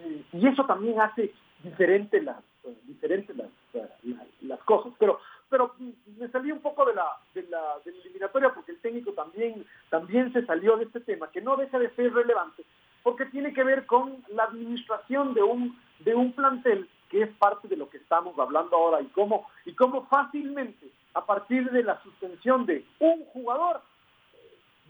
[0.00, 1.32] Eh, y eso también hace
[1.62, 3.32] diferente las, eh, diferente
[3.72, 3.88] eh,
[4.42, 4.92] las, cosas.
[4.98, 5.76] Pero, pero
[6.18, 9.64] me salí un poco de la, de la, de la eliminatoria porque el técnico también,
[9.88, 12.64] también se salió de este tema, que no deja de ser relevante,
[13.02, 17.68] porque tiene que ver con la administración de un, de un plantel que es parte
[17.68, 22.00] de lo que estamos hablando ahora y cómo, y cómo fácilmente a partir de la
[22.02, 23.82] suspensión de un jugador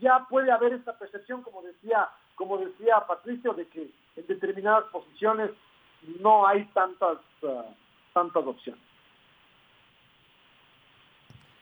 [0.00, 5.50] ya puede haber esta percepción, como decía, como decía Patricio, de que en determinadas posiciones
[6.20, 7.62] no hay tantas, uh,
[8.12, 8.82] tantas opciones.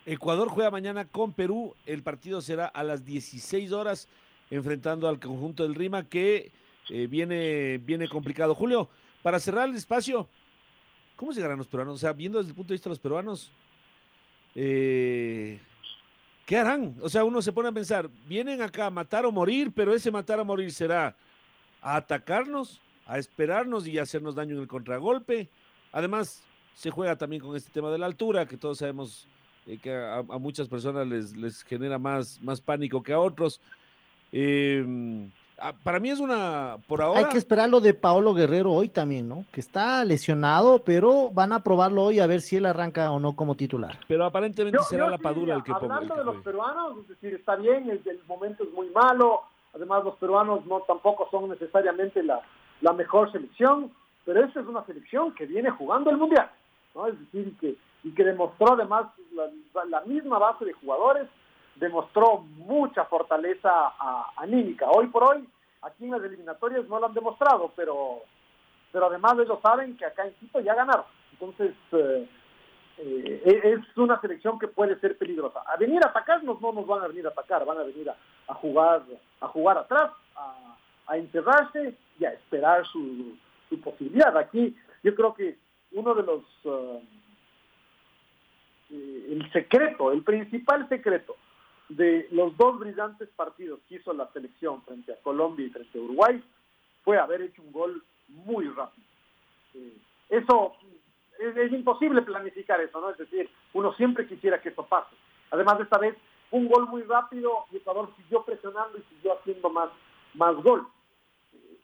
[0.07, 4.09] Ecuador juega mañana con Perú, el partido será a las 16 horas
[4.51, 6.53] enfrentando al conjunto del Rima que
[6.88, 8.55] eh, viene, viene complicado.
[8.55, 8.88] Julio,
[9.22, 10.28] para cerrar el espacio,
[11.18, 11.96] ¿Cómo llegarán los peruanos?
[11.96, 13.51] O sea, viendo desde el punto de vista de los peruanos,
[14.55, 15.59] eh,
[16.46, 16.94] ¿qué harán?
[17.03, 20.12] O sea, uno se pone a pensar, vienen acá a matar o morir, pero ese
[20.12, 21.16] matar o morir será
[21.82, 25.49] a atacarnos, a esperarnos y hacernos daño en el contragolpe.
[25.90, 29.26] Además, se juega también con este tema de la altura, que todos sabemos
[29.66, 33.61] eh, que a, muchas personas les, les genera más, más pánico que a otros.
[34.33, 34.85] Eh,
[35.83, 37.20] para mí es una, por ahora.
[37.20, 39.45] Hay que esperar lo de Paolo Guerrero hoy también, ¿no?
[39.53, 43.35] Que está lesionado, pero van a probarlo hoy a ver si él arranca o no
[43.35, 43.99] como titular.
[44.07, 45.97] Pero aparentemente será la Padula el que ponga.
[45.97, 49.43] Hablando de los peruanos, es decir, está bien, el, el, momento es muy malo,
[49.74, 52.41] además los peruanos no tampoco son necesariamente la,
[52.81, 53.91] la mejor selección,
[54.24, 56.51] pero esa es una selección que viene jugando el Mundial,
[56.95, 57.09] ¿no?
[57.09, 57.74] Es decir, que,
[58.05, 61.29] y que demostró además la, la misma base de jugadores
[61.79, 63.93] demostró mucha fortaleza
[64.37, 64.87] anímica.
[64.91, 65.49] Hoy por hoy,
[65.83, 68.22] aquí en las eliminatorias no lo han demostrado, pero,
[68.93, 71.05] pero además ellos saben que acá en Quito ya ganaron.
[71.33, 72.29] Entonces, eh,
[72.99, 75.61] eh, es una selección que puede ser peligrosa.
[75.61, 78.55] A venir a atacarnos no nos van a venir a atacar, van a venir a,
[78.55, 79.03] jugar
[79.41, 83.37] a jugar atrás, a, encerrarse y a esperar su,
[83.68, 84.37] su, posibilidad.
[84.37, 85.57] Aquí yo creo que
[85.93, 86.43] uno de los...
[86.64, 87.03] Eh,
[89.31, 91.37] el secreto, el principal secreto
[91.89, 96.03] de los dos brillantes partidos que hizo la selección frente a Colombia y frente a
[96.03, 96.43] Uruguay
[97.03, 99.07] fue haber hecho un gol muy rápido.
[99.74, 99.97] Eh,
[100.28, 100.74] eso
[101.39, 103.11] es, imposible planificar eso, ¿no?
[103.11, 105.14] Es decir, uno siempre quisiera que eso pase.
[105.51, 106.14] Además, de esta vez,
[106.51, 109.89] un gol muy rápido y Ecuador siguió presionando y siguió haciendo más,
[110.34, 110.86] más gol.
[111.55, 111.78] Eh,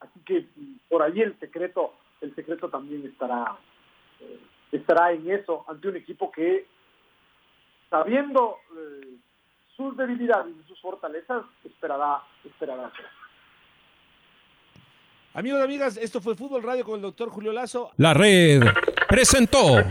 [0.00, 0.46] así que
[0.88, 3.56] por ahí el secreto, el secreto también estará,
[4.20, 4.40] eh,
[4.72, 6.66] estará en eso ante un equipo que
[7.92, 9.18] sabiendo eh,
[9.76, 12.90] sus debilidades y sus fortalezas, esperará, esperará.
[15.34, 17.90] Amigos y amigas, esto fue Fútbol Radio con el doctor Julio Lazo.
[17.98, 18.62] La red
[19.08, 19.84] presentó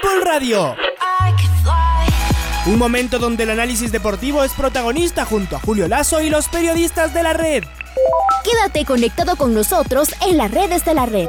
[0.00, 0.74] Fútbol Radio.
[2.66, 7.14] Un momento donde el análisis deportivo es protagonista junto a Julio Lazo y los periodistas
[7.14, 7.64] de la red.
[8.44, 11.28] Quédate conectado con nosotros en las redes de la red.